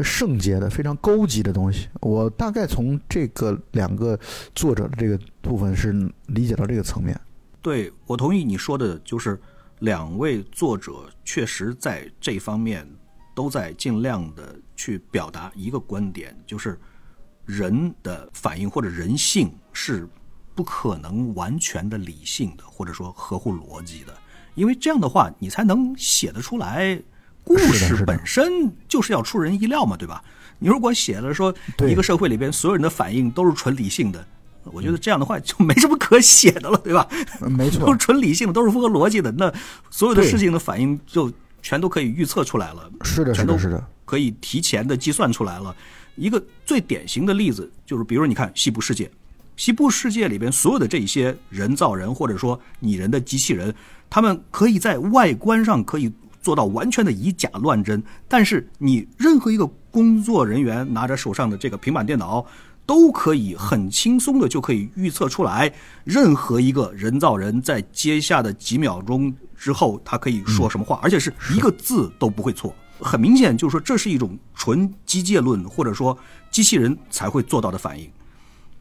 [0.00, 4.18] 圣洁的、非常高级的东西，我大概从这个两个
[4.54, 5.92] 作者的这个部分是
[6.28, 7.14] 理解到这个层面。
[7.62, 9.40] 对我同意你说的，就是
[9.78, 12.86] 两位作者确实在这方面
[13.34, 16.78] 都在尽量的去表达一个观点，就是
[17.46, 20.08] 人的反应或者人性是
[20.54, 24.12] 不可能完全的理性的，或者说合乎逻辑的，
[24.54, 27.00] 因为这样的话你才能写得出来。
[27.44, 30.22] 故事本身就是要出人意料嘛，对吧？
[30.60, 31.52] 你如果写了说
[31.88, 34.24] 一个社会里边所有人的反应都是纯理性的，
[34.64, 37.08] 我觉得这样的话就没什么可写的了，对吧？
[37.40, 39.52] 没错， 都是纯理性的，都是符合逻辑的，那
[39.90, 42.90] 所有的事情的反应就全都可以预测出来了。
[43.02, 45.74] 是的，是的，是的，可以提前的计算出来了。
[46.16, 49.04] 一个最典型的例子就是，比如你看《西部世界》，
[49.56, 53.74] 《西部世界》里边所有的这些人造人或者说拟人的机器人，
[54.08, 56.12] 他们可以在外观上可以。
[56.42, 62.44] 做到完全的以假乱真，但是你任何一个工作人员拿着手上的这个平板电脑，
[62.84, 65.72] 都可以很轻松的就可以预测出来，
[66.04, 72.74] 任何一个人造人在接下的几秒钟之后，他可以说什么话，而且是一个字都不会错。
[73.00, 76.16] 很明显，就是说这是一种纯机械论或者说
[76.50, 78.10] 机器人才会做到的反应。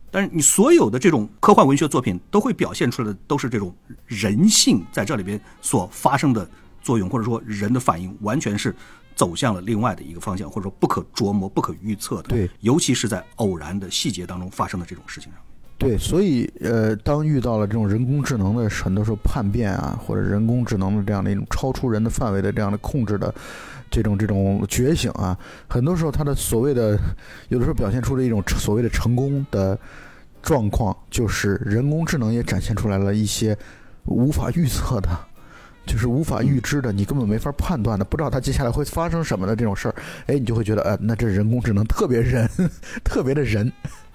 [0.09, 3.73] 但是你所有的这种科幻文学作品都会表现出来的都是这种
[4.05, 6.49] 人性在这里边所发生的。
[6.83, 8.75] 作用或者说人的反应完全是
[9.21, 12.29] 走向了另外的一个方向，或者说不可琢磨、不可预测的。
[12.29, 15.39] 对，尤其是在偶然的细节当中发生的这种事情上。
[15.77, 23.31] 对，所以呃，当遇到了这种人工智能的很多时候叛变啊，或者人工智能的这样的一种超出人的范围的这样的控制的
[23.91, 25.37] 这种这种觉醒啊，
[25.69, 26.99] 很多时候它的所谓的
[27.49, 29.77] 有的时候表现出了一种所谓的成功的
[30.41, 33.55] 状况，就是人工智能也展现出来了一些
[34.05, 35.09] 无法预测的。
[35.91, 39.95] 就是无法预知的，你根本没法判断的，不知道它接下来会发生什么的这种事儿，
[40.27, 42.49] 哎，你就会觉得，呃，那这人工智能特别人，
[43.03, 43.69] 特别的人。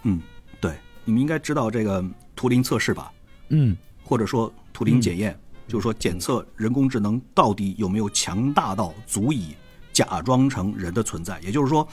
[0.04, 0.18] 嗯，
[0.58, 0.72] 对，
[1.04, 2.02] 你们应该知道这个
[2.34, 3.12] 图灵测试吧？
[3.50, 9.54] 嗯，或者说图灵检验，就是说检测人工智能到底有没有强大到足以
[9.92, 11.86] 假装成人的存在，也就是说，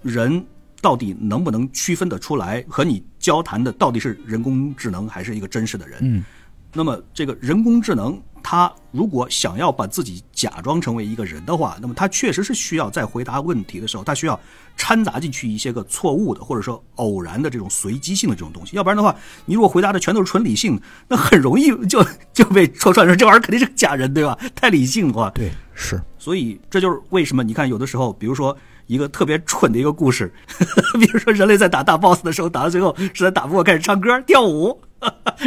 [0.00, 0.42] 人
[0.80, 5.98] 到底能不能区分得出来和你交谈的到底是人工智能还是一个真实的人？
[6.00, 6.24] 嗯，
[6.72, 8.20] 那么这个人工智能。
[8.44, 14.38] 它如果想要把自己假装成为一个人的话，那么它确实是需要在回答问题的时候，它需要
[14.76, 18.74] 掺杂进去一些个错误的，或者说偶然的这种随机性的这种东西。
[18.74, 19.14] 要不然的话，
[19.46, 22.04] 你如果回答的全都是纯理性，那很容易就
[22.34, 24.36] 就被戳穿说这玩意儿肯定是个假人，对吧？
[24.56, 26.02] 太理性的话，对，是。
[26.18, 28.54] 所以这就是为什么你看有的时候，比如说
[28.88, 30.34] 一个特别蠢的一个故事，
[30.98, 34.80] 比如说人类在打大 boss 的时候，打到最后实在打不过，开始唱歌跳舞。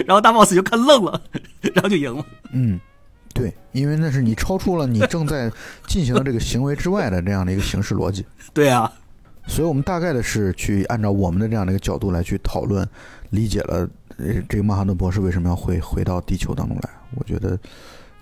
[0.05, 1.21] 然后大 boss 就看愣了，
[1.73, 2.25] 然后就赢了。
[2.51, 2.79] 嗯，
[3.33, 5.51] 对，因为那是你超出了你正在
[5.87, 8.25] 进行的这个行为之外的这样的一个形式逻辑。
[8.53, 8.91] 对啊，
[9.47, 12.87] 所以我们大概的是去按照我们的这样的一个角度来去讨论，
[13.29, 13.87] 理解了
[14.49, 16.89] 这个曼哈顿博士为什么要回回到地球当中来。
[17.15, 17.57] 我觉得，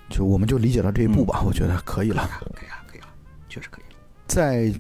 [0.10, 1.42] 就我们就理解到这一步吧。
[1.46, 3.08] 我觉得可以了，可以了，可以了，
[3.50, 4.00] 确实可以了。
[4.28, 4.74] 在。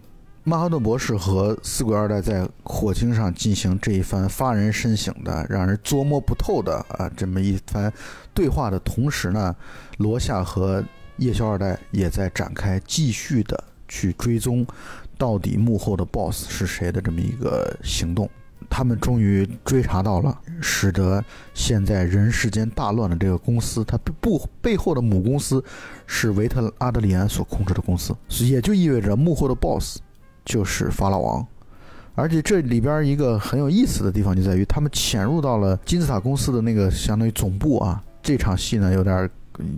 [0.45, 7.91] 曼哈顿博士和四鬼二代在火星上进行这一番发人深省的、让人琢磨不透的啊这么一番
[8.33, 9.55] 对话的同时呢，
[9.99, 10.83] 罗夏和
[11.15, 14.67] 夜宵二代也在展开继续的去追踪，
[15.17, 18.29] 到底幕后的 BOSS 是谁的这么一个行动。
[18.69, 25.63] 他们终于追查到了，使得现在人世间大乱的这个公司，它不背后的母公司
[26.05, 29.99] 是维特阿德里安所控制的公司，也就意味着幕后的 BOSS。
[30.45, 31.45] 就是法老王，
[32.15, 38.03] 而且这里边一个很有意思的地方就在于，他们潜入到了金字塔公司的那个相当于总部啊。
[38.21, 39.29] 这场戏呢有点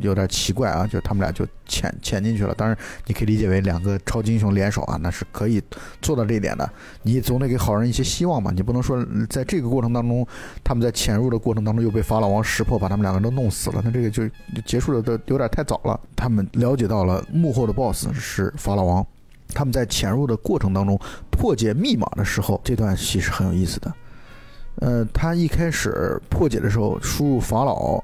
[0.01, 2.53] 有点奇怪啊，就他们俩就潜潜进去了。
[2.53, 5.59] 当然，你可以理解为两个超级英雄联手啊，那是可以
[5.99, 6.69] 做到这一点的。
[7.01, 10.25] 你总得给好人一些希望嘛，你不能说在这个过程当中，
[10.63, 13.81] 他们在潜入的过程当中又被法老王识破，把他们两个人都弄死了。
[13.83, 14.23] 那这个就
[14.63, 15.99] 结束的都有点太早了。
[16.15, 19.05] 他们了解到了幕后的 BOSS 是法老王。
[19.53, 23.93] 他们在潜入的过程当中破解密码的时候，这段戏是很有意思的。
[24.77, 28.03] 呃，他一开始破解的时候输入“法老”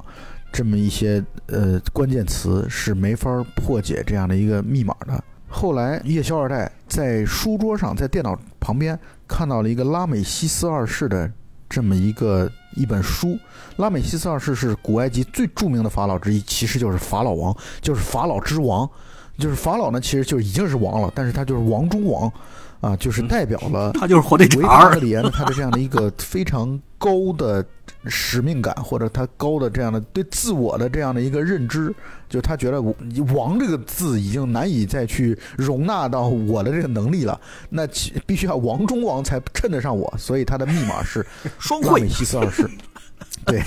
[0.54, 5.21] 这么一些呃关键词是没法破解这样的一个密码的。
[5.49, 11.30] 后来夜宵二代在书桌上，在电脑旁边看到了一个拉美西斯二世的
[11.69, 13.38] 这么一个一本书。
[13.75, 18.89] 拉美西斯二世是古埃及最著名的法老之一，其实就是法老王，就是法老之王。
[19.38, 22.32] 就是法老呢，其实就已经是王了，但是他就是王中王，
[22.80, 27.65] 啊，就是代表了 他就是火腿肠维达里耶呢，他的这样的一个非常高的
[28.06, 31.94] 使命感，或者他高的这样的对自我的这样的一个认知，
[32.30, 32.82] 就他觉得
[33.34, 37.39] “王”这个字已经难以再去容纳到我的这个能力了，
[37.70, 41.26] 那其必须要王中王才衬得上我，所以他的密码是
[41.60, 42.70] 双汇西斯二世。
[43.46, 43.62] 对，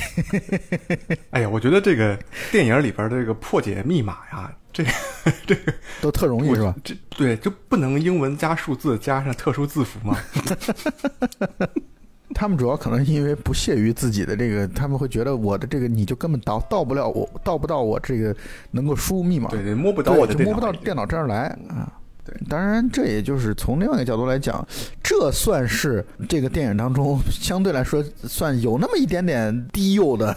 [1.31, 2.19] 哎呀，我觉得这个
[2.53, 4.91] 电影里边的这个破解密码呀，这个
[5.47, 6.75] 这个都特容易是吧？
[6.83, 10.19] 这对就不能英文加数字加上特殊字符吗？
[12.35, 18.35] 他们主要可能因为不屑于自己的这个，他们会觉得我的这个你就根本到到不了我，到不到我这个
[18.73, 21.93] 能够输入密码，对对，摸不到我就摸不到电脑这儿来啊。
[22.25, 24.67] 对，当然这也就是从另外一个角度来讲，
[25.03, 30.35] 这算是这个电影当中 相对来说算有那么一点点低幼的、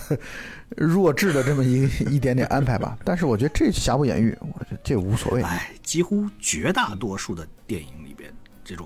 [0.75, 2.97] 弱智的这么一一点点安排吧。
[3.05, 5.41] 但是我觉得这瑕不掩瑜，我觉得这无所谓。
[5.41, 8.29] 哎，几乎绝大多数的电影里边，
[8.65, 8.85] 这种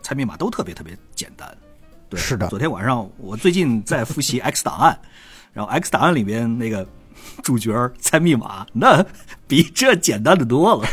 [0.00, 1.46] 猜密码都特别特别简单。
[2.08, 4.98] 对，是的昨天晚上我最近在复习 《X 档案》，
[5.52, 6.88] 然后《X 档案》里边那个
[7.42, 9.04] 主角猜密码，那
[9.46, 10.88] 比这简单的多了。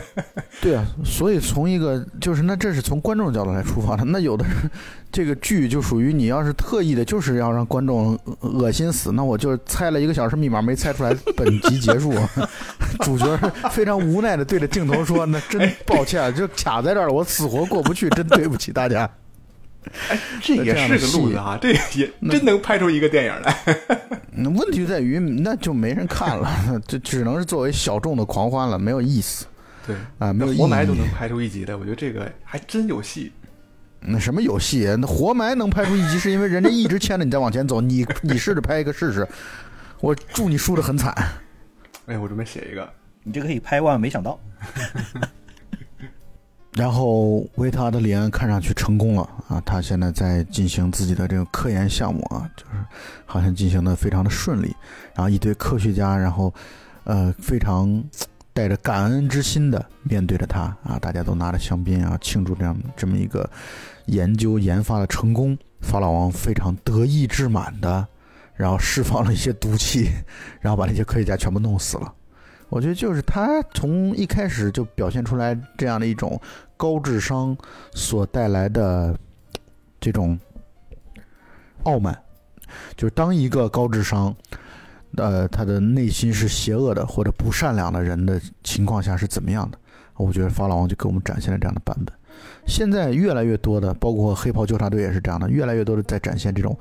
[0.60, 4.04] 对啊，所以从一个就是那这是从观众角度来出发的。
[4.04, 4.54] 那有的人
[5.10, 12.12] 这个剧就属于你要是特意的，就是要让观众恶恶心死，那我就猜了一个小时密码没猜出来，本集结束。
[13.00, 13.36] 主角
[13.70, 19.08] 非常无奈的对着镜头说：“那真抱歉，就卡在这儿了，我死活过不去，真对不起大家。
[20.40, 23.56] 这也是个路子啊，这也真能拍出一个电影来。
[24.32, 26.50] ”那问题在于那就没人看了，
[26.86, 29.46] 这只能是作为小众的狂欢了，没有意思
[29.86, 30.52] 对啊，没有。
[30.54, 33.32] 活埋都能拍出一集的，我觉得这个还真有戏。
[34.08, 34.84] 那什么有戏？
[34.98, 37.80] 那活埋能拍出一集，是因为人家一直牵着你再往前走。
[37.80, 39.26] 你你试着拍一个试试，
[40.00, 41.12] 我祝你输得很惨。
[42.06, 42.88] 哎，我准备写一个，
[43.24, 44.38] 你这个可以拍万万没想到。
[46.74, 52.72] 然后维塔的里安看上去成功了啊，他现在在进行自己的这个科研项目啊，就是
[53.24, 54.76] 好像进行的非常的顺利。
[55.14, 56.52] 然后一堆科学家，然后
[57.04, 58.04] 呃非常
[58.56, 63.46] 带着感恩之心的面对着他啊，大家都拿着香槟啊庆祝这样这么一个
[64.06, 65.56] 研究研发的成功。
[65.82, 68.08] 法老王非常得意志满的，
[68.54, 70.10] 然后释放了一些毒气，
[70.58, 72.14] 然后把那些科学家全部弄死了。
[72.70, 76.40] 我觉得就是他从一开始就表现出来这样的一种
[76.78, 77.54] 高智商
[77.92, 79.14] 所带来的
[80.00, 80.38] 这种
[81.82, 82.18] 傲慢，
[82.96, 84.34] 就是当一个高智商，
[85.16, 89.78] 呃，他的内心是邪恶的或者不善良的人的情况下是怎么样的？
[90.16, 92.14] 我觉得法老王就给我们展现了这样的版本。
[92.66, 96.76] 现在越来越多的，包括黑袍纠察队也是这样的，越来越多的在展现这种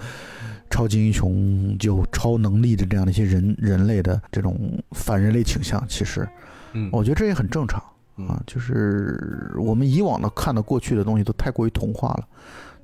[0.70, 4.58] 超级英雄就超能力的这样的一些人人类的这种
[4.92, 5.82] 反人类倾向。
[5.88, 6.28] 其实，
[6.74, 7.82] 嗯，我觉得这也很正常
[8.28, 12.28] 啊，就是我们以往的看的过去的东西都太过于童话了，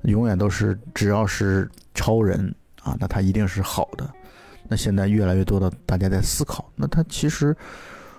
[0.02, 4.08] 永远都是只要是超人啊，那他一定是好的。
[4.72, 7.54] 那现在越来越多的大家在思考，那他其实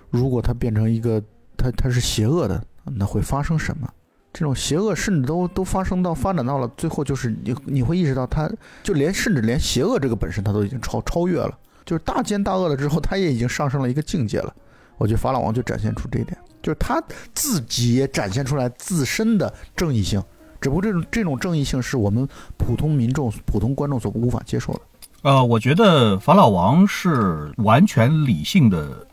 [0.08, 1.20] 如果他变成一个
[1.56, 3.88] 他他是邪恶的，那会发生什么？
[4.32, 8.48] 这种邪恶甚至都都发生到发展到了最后，就是你你会意识到他，
[8.84, 14.54] 就连甚至连邪恶这个本身他都已经超超越了，就是大奸大恶了之后，他也已经上升了一个境界了。
[14.96, 17.02] 我觉得法老王就展现出这一点，就是他
[17.34, 20.22] 自己也展现出来自身的正义性，
[20.60, 24.80] 只不过这种这种正义性是我们普通民众、普通观众所无法接受的。
[25.24, 29.06] 呃，我觉得法老王是完全理性的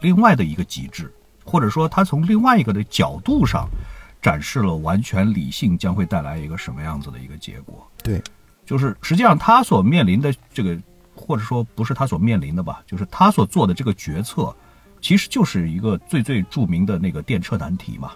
[0.00, 1.12] 另外的一个极致，
[1.44, 3.68] 或者说他从另外一个的角度上。
[4.20, 7.88] 展示了完全理性将会带来一个什么样子的一个结果。
[8.02, 8.20] 对，
[8.66, 10.76] 就是实际上他所面临的这个，
[11.14, 14.52] 或者说不是他所面临的吧，就是他所做的这个决策，
[15.00, 18.10] 其实就是一个最最著名的那个电车难题嘛，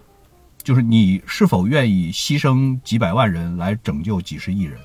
[0.65, 4.77] 就是你是否愿意牺牲几百万人来拯救几十亿人？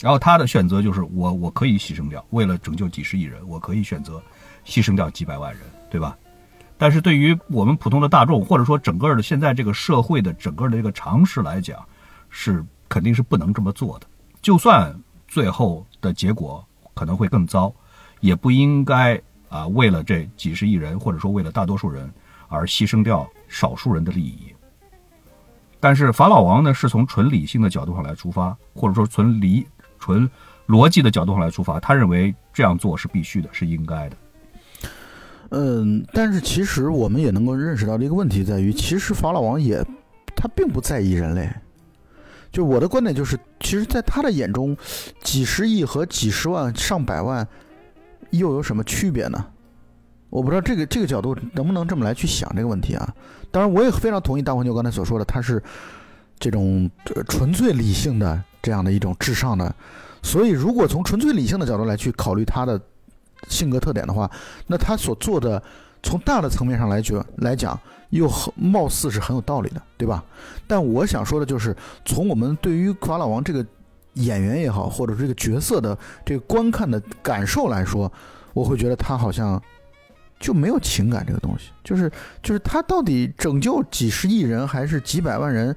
[0.00, 4.22] 然后他的选择就是我我可以牺牲掉，为了拯救几十亿人，我可以选择
[4.64, 6.16] 牺牲掉几百万人，对吧？
[6.76, 11.82] 但是对于我们普通的大众，或者说整个的现在这个社会的整个的这个常识来讲，
[12.28, 14.06] 是肯定是不能这么做的。
[14.42, 14.94] 就算
[15.26, 17.74] 最后的结果可能会更糟，
[18.20, 19.18] 也不应该
[19.48, 22.12] 啊为了这几十亿人，或者说为了大多数人
[22.48, 24.54] 而牺牲掉少数人的利益。
[25.80, 29.66] 但是法老王呢，是从纯理性的角度上来出发，或者说纯理
[29.98, 30.28] 纯
[30.66, 34.16] 逻辑的角度上来出发，他认为这样做是必须的，是应该的。
[35.50, 39.80] 嗯，但是其实我们也能够认识到这个问题在于，其实法老王也
[40.34, 41.48] 他并不在意人类，
[42.50, 44.76] 就我的观点就是，其实，在他的眼中，
[45.22, 47.46] 几十亿和几十万、上百万
[48.30, 49.46] 又有什么区别呢？
[50.30, 53.14] 我不知道这个这个角度能不能这么来去想这个问题啊？
[53.52, 55.62] 当然，我也非常同意大黄牛刚才所说的，他是
[56.38, 59.74] 这种呃纯粹理性的这样的一种至上的。
[60.22, 62.80] 所以，如果从纯粹理性的角度来去考虑他的
[63.48, 64.28] 性格特点的话，
[64.66, 65.62] 那他所做的
[66.02, 67.78] 从大的层面上来讲来讲，
[68.10, 70.24] 又很貌似是很有道理的，对吧？
[70.66, 73.64] 但我想说的就是，从我们对于法老王这个
[74.14, 78.10] 演员也好，或者这个角色的这个观看的感受来说，
[78.52, 79.62] 我会觉得他好像
[80.40, 82.10] 就没有情感这个东西，就是
[82.42, 85.76] 就是他到底拯救几十亿人，还是几百万人，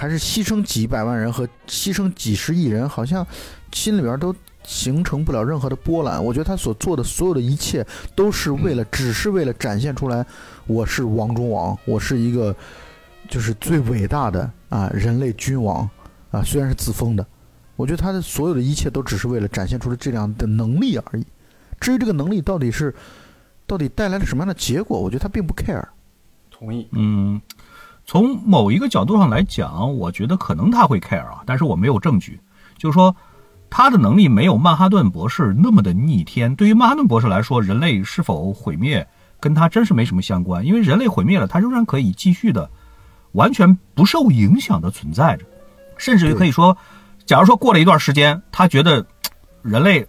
[0.00, 3.26] 还是牺牲几百万人和牺牲几十亿人，好像
[3.70, 4.34] 心里边都
[4.64, 6.24] 形成不了任何的波澜。
[6.24, 10.24] 我觉得他所做的所有的一切，都是为了，只是为了展现出来，
[10.66, 12.56] 我是王中王，我是一个
[13.28, 15.86] 就是最伟大的啊人类君王
[16.30, 17.26] 啊，虽然是自封的。
[17.76, 21.26] 我觉得他的所有的一切都只是为了展现出了这样的能力而已。
[21.78, 22.94] 至于这个能力到底是
[23.66, 25.84] 到底带来了什么样的结果，我觉得他并不 care。
[26.50, 26.88] 同意。
[26.92, 27.38] 嗯，
[28.10, 32.40] 从某一个角度上来讲，我觉得可能他会 care 啊，但是我没有证据，
[32.76, 33.14] 就是说
[33.70, 36.56] 他的能力没有曼哈顿博士那么的逆天。
[36.56, 39.06] 对于曼哈顿博士来说，人类是否毁灭
[39.38, 42.68] 跟他真是没什么相关，因为人类毁灭了，他仍然可以继续的
[43.30, 45.46] 完全不受影响的存在着，
[45.96, 46.76] 甚至于可以说，
[47.26, 49.06] 假如说过了一段时间，他觉得
[49.62, 50.04] 人类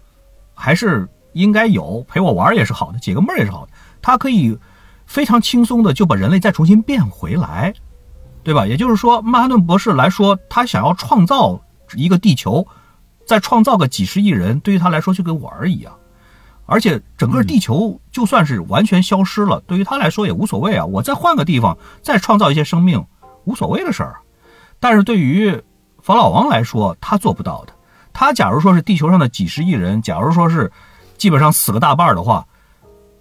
[0.54, 3.72] 还是应该有陪我玩也是好的，解个闷也是好的，
[4.02, 4.58] 他可以
[5.06, 7.72] 非常轻松的就把人类再重新变回来，
[8.42, 8.66] 对吧？
[8.66, 11.60] 也就是说，曼哈顿博士来说，他想要创造
[11.94, 12.66] 一个地球，
[13.26, 15.92] 再创造个几十亿人，对于他来说就跟玩儿一样。
[16.66, 20.84] 而且整个地球就算是完全消失了，对于他来说也无所谓啊。
[20.86, 23.04] 我再换个地方，再创造一些生命，
[23.44, 24.16] 无所谓的事儿。
[24.80, 25.60] 但是对于
[26.00, 27.72] 法老王来说，他做不到的。
[28.12, 30.70] 他假如说是地球上的几十亿人，假如说是
[31.16, 32.46] 基本上死个大半儿的话，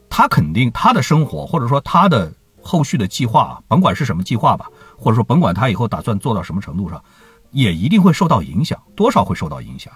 [0.10, 4.68] 他肯定他的生活或者说他的后续的计划，甭管是什么计划吧，
[5.02, 7.04] 或者说甭管他以后打算做到什么程度上，
[7.50, 9.92] 也一定会受到影响，多少会受到影响。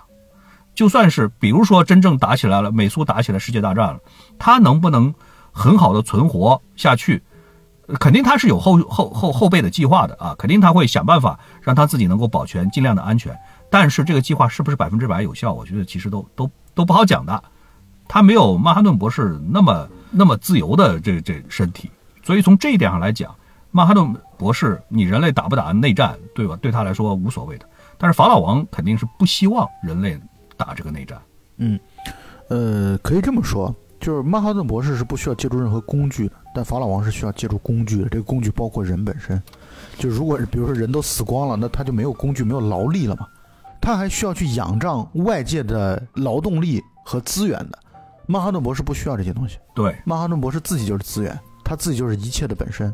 [0.73, 3.99] 就算是比如说真正打起来了，美苏打起来世界大战了，
[4.39, 5.13] 他能不能
[5.51, 7.23] 很好的存活下去？
[7.99, 13.37] 肯定他是有后后后后备的计划的啊，肯定他会想办法让他自己能够保全，尽量的安全。
[13.69, 15.53] 但是这个计划是不是百分之百有效？
[15.53, 17.43] 我觉得其实都都都不好讲的。
[18.07, 21.89] 他没有曼哈顿博士那么那么自由的这这身体，
[22.23, 23.33] 所以从这一点上来讲，
[23.75, 26.57] 曼哈顿博士你人类打不打内战，对吧？
[26.61, 27.65] 对他来说无所谓的。
[27.97, 30.17] 但是法老王肯定是不希望人类
[30.55, 31.21] 打这个内战。
[31.57, 31.77] 嗯
[32.47, 38.07] 呃，可以这么说，就是曼哈顿博士是不需要借助任何工具的，但法老王是需要借助工具的。
[38.07, 39.43] 这个工具包括人本身，
[39.97, 43.27] 就如果比如说人都死光了，那他就没有工具，没有劳力了嘛。
[43.81, 47.77] 他还需要去仰仗外界的劳动力和资源的。
[48.25, 52.93] 曼哈顿博士不需要这些东西，对，曼哈顿博士自己就是资源，他自己就是一切的本身。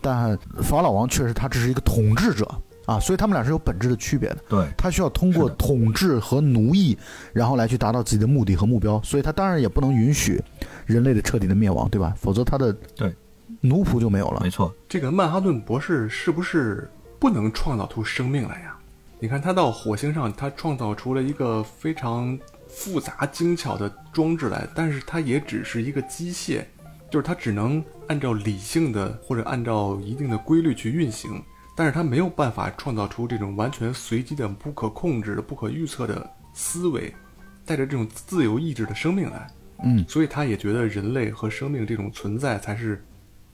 [0.00, 2.48] 但法老王确实他只是一个统治者
[2.86, 4.38] 啊，所以他们俩是有本质的区别的。
[4.48, 6.96] 对，他需要通过统治和奴役，
[7.32, 10.42] 然后来去达到自己的目的和目标，所以他当然也不能允许
[10.86, 12.14] 人类的彻底的灭亡，对吧？
[12.18, 13.14] 否则他的对
[13.60, 14.50] 奴仆就没有了没。
[14.50, 18.76] 错，这个曼哈顿博士是不是不能创造出生命来呀？
[19.18, 26.64] 你看他到火星上，他创造出了一个非常复杂精巧的装置来，但是它也只是一个机械，
[27.10, 31.40] 就是它只能按照理性的或者按照一定的规律去运行，
[31.76, 37.14] 但是它没有办法创造出这种完全随机的、不可控制的、不可预测的思维，
[37.64, 39.46] 带着这种自由意志的生命来。
[39.84, 43.00] 嗯，所以他也觉得人类和生命这种存在才是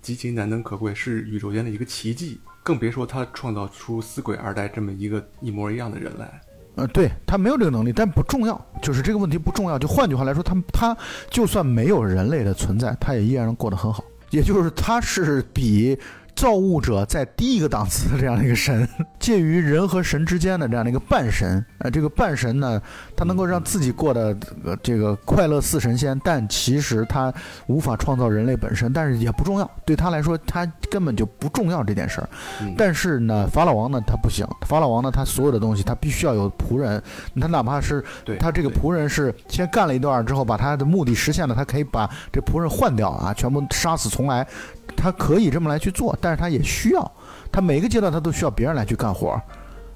[0.01, 2.41] 极其难能可贵，是宇宙间的一个奇迹。
[2.63, 6.41] 更别说他创造出死鬼二代这么一个一模一样的人来。
[6.77, 9.79] 呃，对他没有这个能力，但不重要，就是这个问题不重要。
[9.79, 10.97] 就换句话来说，他他
[11.29, 14.03] 就算没有人类的存在，他也依然能过得很好。
[14.31, 15.99] 也就是它是比
[16.37, 18.87] 造物者在低一个档次的这样的一个神，
[19.19, 21.65] 介于人和神之间的这样的一个半神。
[21.79, 22.81] 呃，这个半神呢，
[23.17, 27.33] 他能够让自己过得、呃、这个快乐似神仙，但其实他
[27.67, 29.71] 无法创造人类本身，但是也不重要。
[29.87, 32.29] 对他来说，他根本就不重要这件事儿。
[32.61, 34.47] 嗯但是呢，法老王呢，他不行。
[34.69, 37.03] 法老王呢，他所有的东西，他必须要有仆人。
[37.41, 44.47] 他哪怕是对他这个仆人是先干了一段之后，把他的目的实现了，他可以把这仆人换掉啊，全部杀死重来，
[44.95, 46.17] 他可以这么来去做。
[46.21, 47.13] 但是他也需要，
[47.51, 49.41] 他每个阶段他都需要别人来去干活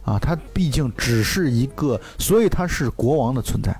[0.02, 0.18] 啊。
[0.18, 3.70] 他毕竟只是一个，所以他是国王的存在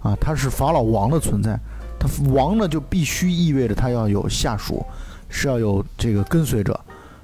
[0.00, 1.58] 啊，他是法老王的存在。
[1.98, 4.86] 他王呢，就必须意味着他要有下属，
[5.28, 6.78] 是要有这个跟随者。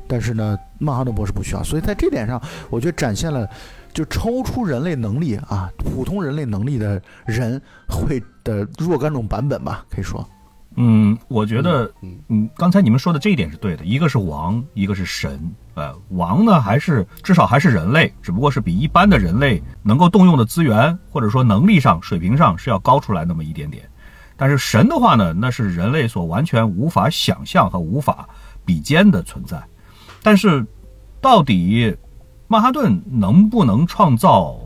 [0.06, 3.48] 但是呢，曼哈顿博士不需要，所以在这点上，我觉得展现了
[3.92, 10.28] 就超出人类能力啊，普通人类能力的人会的若干种版本吧，可以说。
[10.76, 11.88] 嗯，我觉得，
[12.28, 15.40] 嗯，刚才你们说的这一点是对的，一个是王，一个是神，
[15.74, 23.88] 呃，王呢还是至少还是人类，只不过是比一般的人类能够动用的资源或者说能力上、水平上是要高出来那么一点点，
[24.36, 28.28] 但是神的话呢，那是人类所完全无法想象和无法
[28.64, 29.62] 比肩的存在，
[30.24, 30.66] 但是
[31.20, 31.96] 到底
[32.48, 34.58] 曼哈顿能不能创造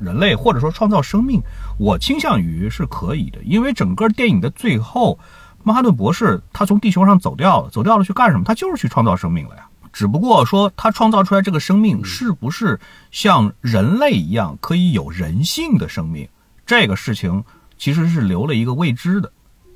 [0.00, 1.40] 人类或者说创造生命，
[1.78, 5.16] 我倾向于是可以的，因为整个电影的最后。
[5.62, 8.44] 曼哈顿博士他从地球上走掉了，走掉了去干什么？
[8.44, 9.68] 他就是去创造生命了呀。
[9.92, 16.28] 只不过说他创造出来这个生命是不是像人类一样可以有人性的生命，
[16.64, 17.44] 这个事情
[17.76, 19.30] 其实是留了一个未知的，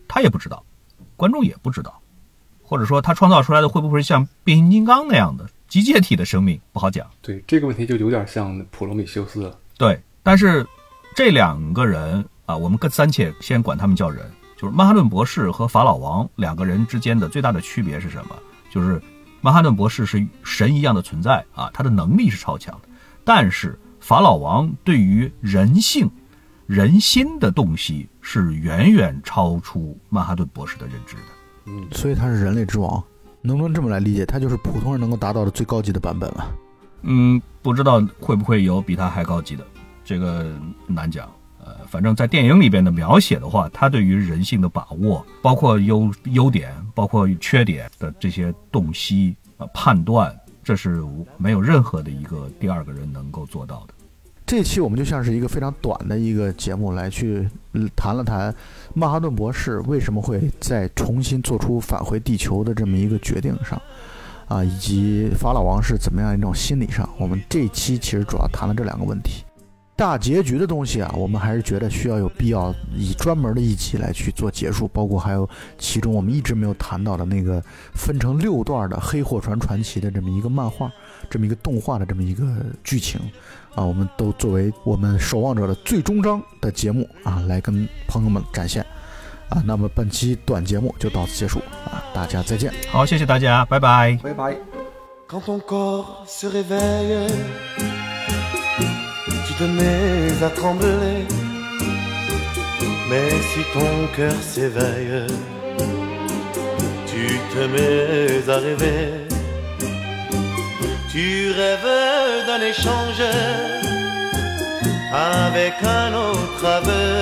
[0.08, 0.64] 他也不知道，
[1.16, 2.00] 观众也不知道，
[2.62, 7.06] 或者说他创造出来的会不会像变形金刚那样的机械体的生命，不好讲。
[7.20, 9.58] 对这个问题就有点像普罗米修斯了。
[9.76, 10.66] 对，但是
[11.14, 14.24] 这两个人啊，我们跟暂且先管他们叫人。
[14.56, 18.34] 就是曼哈顿博士和法老王两个人之间的最大的区别是什么？
[18.70, 19.00] 就是
[19.40, 22.88] 曼哈顿博士是神一样的存在啊，他的能力是超强的，
[23.22, 26.10] 但是法老王对于人性、
[26.66, 31.22] 人心的洞悉是远远超出曼哈顿博士的认知的。
[31.66, 33.02] 嗯，所以他是人类之王，
[33.42, 34.24] 能不能这么来理解？
[34.24, 36.48] 他就是普通人能够达到的最高级的版本了。
[37.02, 39.64] 嗯，不知道会不会有比他还高级的，
[40.04, 40.52] 这个
[40.86, 41.28] 难讲。
[41.64, 50.32] 呃，反正在电影里边的描写的话，他对于人性的把握，包括优优点，包括缺点的这些洞悉啊判断，
[50.62, 51.02] 这是
[51.36, 53.94] 没有任何的一个第二个人能够做到的。
[54.46, 57.48] 这期我们就像是一个非常短的一个节目，来去
[57.96, 58.54] 谈了谈
[58.94, 63.82] 曼哈顿博士为什么会再重新做出返回地球的这么一个决定上，
[64.46, 67.08] 啊，以及法老王是怎么样一种心理上。
[67.18, 69.42] 我们这期其实主要谈了这两个问题。
[69.96, 77.62] 大结局的东西啊，我们还是觉得需要有必要以专门的一集来去做结束，包括还有其中我们一直没有谈到的那个
[77.94, 80.92] 分成六段的《黑货船传奇》的这么一个漫画，
[81.30, 82.44] 这么一个动画的这么一个
[82.84, 83.18] 剧情
[83.74, 88.84] 啊，我们都作为我们守望者的最终章的节目啊，来跟朋友们展现
[89.48, 89.62] 啊。
[89.64, 92.70] 那么本期短节目就到此结束啊，大家再见。
[92.90, 94.54] 好，谢谢大家，拜拜，拜拜。
[99.58, 101.26] Te mets à trembler.
[103.08, 105.26] Mais si ton cœur s'éveille,
[107.06, 109.26] tu te mets à rêver.
[111.10, 113.22] Tu rêves d'un échange
[115.12, 117.16] avec un autre aveu.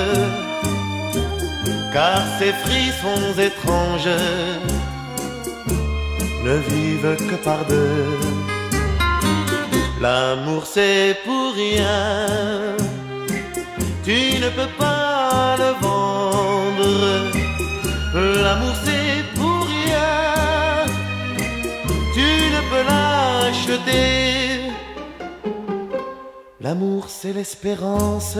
[1.93, 4.19] Car ces frissons étranges
[6.43, 8.34] ne vivent que par deux.
[10.01, 12.75] L'amour c'est pour rien,
[14.03, 16.89] tu ne peux pas le vendre.
[18.13, 20.85] L'amour c'est pour rien,
[22.13, 24.71] tu ne peux l'acheter.
[26.59, 28.37] L'amour c'est l'espérance,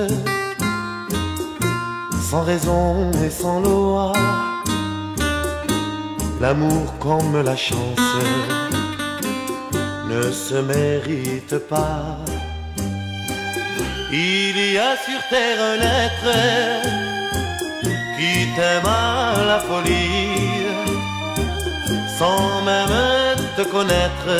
[2.30, 4.12] sans raison et sans loi.
[6.41, 7.99] L'amour comme la chance
[10.32, 12.18] se mérite pas.
[14.11, 16.32] Il y a sur terre un être
[18.18, 20.68] qui t'aime à la folie,
[22.18, 24.32] sans même te connaître,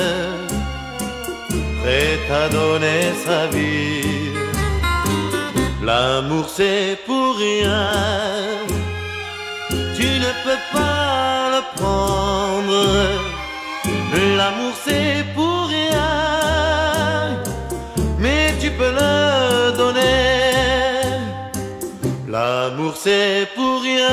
[1.82, 4.32] prêt à donner sa vie.
[5.84, 7.90] L'amour c'est pour rien,
[9.98, 12.82] tu ne peux pas le prendre.
[14.38, 15.55] L'amour c'est pour
[22.36, 24.10] L'amour c'est pour rien.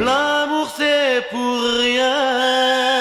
[0.00, 2.91] L'amour c'est pour rien.